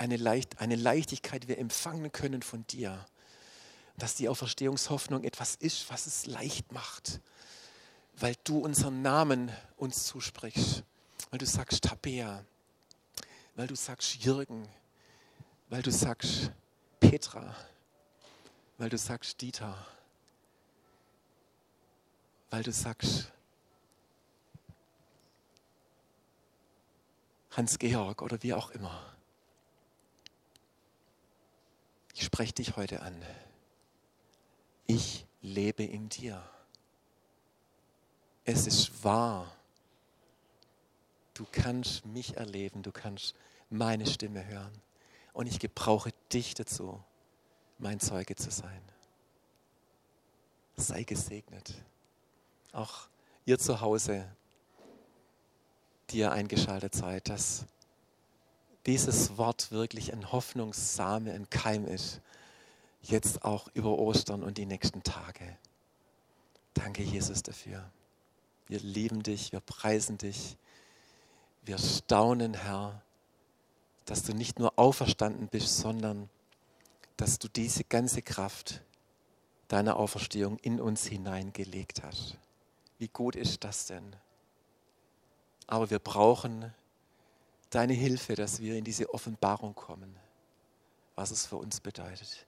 eine, 0.00 0.16
Leicht, 0.16 0.60
eine 0.60 0.76
Leichtigkeit 0.76 1.46
wir 1.46 1.58
empfangen 1.58 2.10
können 2.10 2.42
von 2.42 2.66
dir. 2.66 3.04
Dass 3.98 4.14
die 4.14 4.28
Auferstehungshoffnung 4.28 5.24
etwas 5.24 5.56
ist, 5.56 5.90
was 5.90 6.06
es 6.06 6.24
leicht 6.24 6.72
macht, 6.72 7.20
weil 8.16 8.34
du 8.44 8.58
unseren 8.58 9.02
Namen 9.02 9.50
uns 9.76 10.04
zusprichst, 10.06 10.84
weil 11.30 11.38
du 11.38 11.46
sagst 11.46 11.84
Tabea, 11.84 12.44
weil 13.54 13.66
du 13.66 13.76
sagst 13.76 14.16
Jürgen, 14.16 14.68
weil 15.68 15.82
du 15.82 15.90
sagst 15.90 16.50
Petra, 16.98 17.54
weil 18.78 18.88
du 18.88 18.98
sagst 18.98 19.40
Dieter, 19.40 19.86
weil 22.50 22.62
du 22.62 22.72
sagst 22.72 23.30
Hans-Georg 27.52 28.22
oder 28.22 28.42
wie 28.42 28.54
auch 28.54 28.70
immer. 28.70 29.14
Ich 32.14 32.24
spreche 32.24 32.52
dich 32.54 32.76
heute 32.76 33.02
an. 33.02 33.24
Ich 34.86 35.26
lebe 35.42 35.84
in 35.84 36.08
dir. 36.08 36.42
Es 38.44 38.66
ist 38.66 39.04
wahr. 39.04 39.50
Du 41.40 41.46
kannst 41.50 42.04
mich 42.04 42.36
erleben, 42.36 42.82
du 42.82 42.92
kannst 42.92 43.34
meine 43.70 44.06
Stimme 44.06 44.44
hören. 44.44 44.82
Und 45.32 45.46
ich 45.46 45.58
gebrauche 45.58 46.12
dich 46.30 46.52
dazu, 46.52 47.02
mein 47.78 47.98
Zeuge 47.98 48.36
zu 48.36 48.50
sein. 48.50 48.82
Sei 50.76 51.02
gesegnet. 51.02 51.72
Auch 52.72 53.08
ihr 53.46 53.58
zu 53.58 53.80
Hause, 53.80 54.30
die 56.10 56.18
ihr 56.18 56.30
eingeschaltet 56.30 56.94
seid, 56.94 57.30
dass 57.30 57.64
dieses 58.84 59.38
Wort 59.38 59.72
wirklich 59.72 60.12
ein 60.12 60.32
Hoffnungssame, 60.32 61.32
ein 61.32 61.48
Keim 61.48 61.86
ist, 61.86 62.20
jetzt 63.00 63.46
auch 63.46 63.68
über 63.72 63.98
Ostern 63.98 64.42
und 64.42 64.58
die 64.58 64.66
nächsten 64.66 65.02
Tage. 65.02 65.56
Danke, 66.74 67.02
Jesus, 67.02 67.42
dafür. 67.42 67.90
Wir 68.66 68.80
lieben 68.80 69.22
dich, 69.22 69.52
wir 69.52 69.60
preisen 69.60 70.18
dich, 70.18 70.58
wir 71.62 71.78
staunen, 71.78 72.54
Herr, 72.54 73.02
dass 74.04 74.22
du 74.22 74.34
nicht 74.34 74.58
nur 74.58 74.78
auferstanden 74.78 75.48
bist, 75.48 75.78
sondern 75.78 76.28
dass 77.16 77.38
du 77.38 77.48
diese 77.48 77.84
ganze 77.84 78.22
Kraft 78.22 78.82
deiner 79.68 79.96
Auferstehung 79.96 80.58
in 80.58 80.80
uns 80.80 81.06
hineingelegt 81.06 82.02
hast. 82.02 82.36
Wie 82.98 83.08
gut 83.08 83.36
ist 83.36 83.62
das 83.62 83.86
denn? 83.86 84.16
Aber 85.66 85.90
wir 85.90 86.00
brauchen 86.00 86.74
deine 87.70 87.92
Hilfe, 87.92 88.34
dass 88.34 88.60
wir 88.60 88.76
in 88.76 88.84
diese 88.84 89.12
Offenbarung 89.14 89.74
kommen, 89.74 90.16
was 91.14 91.30
es 91.30 91.46
für 91.46 91.56
uns 91.56 91.80
bedeutet. 91.80 92.46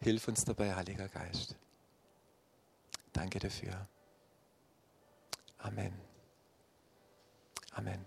Hilf 0.00 0.26
uns 0.26 0.44
dabei, 0.44 0.74
Heiliger 0.74 1.08
Geist. 1.08 1.54
Danke 3.12 3.38
dafür. 3.38 3.86
Amen. 5.58 5.94
Amen. 7.72 8.04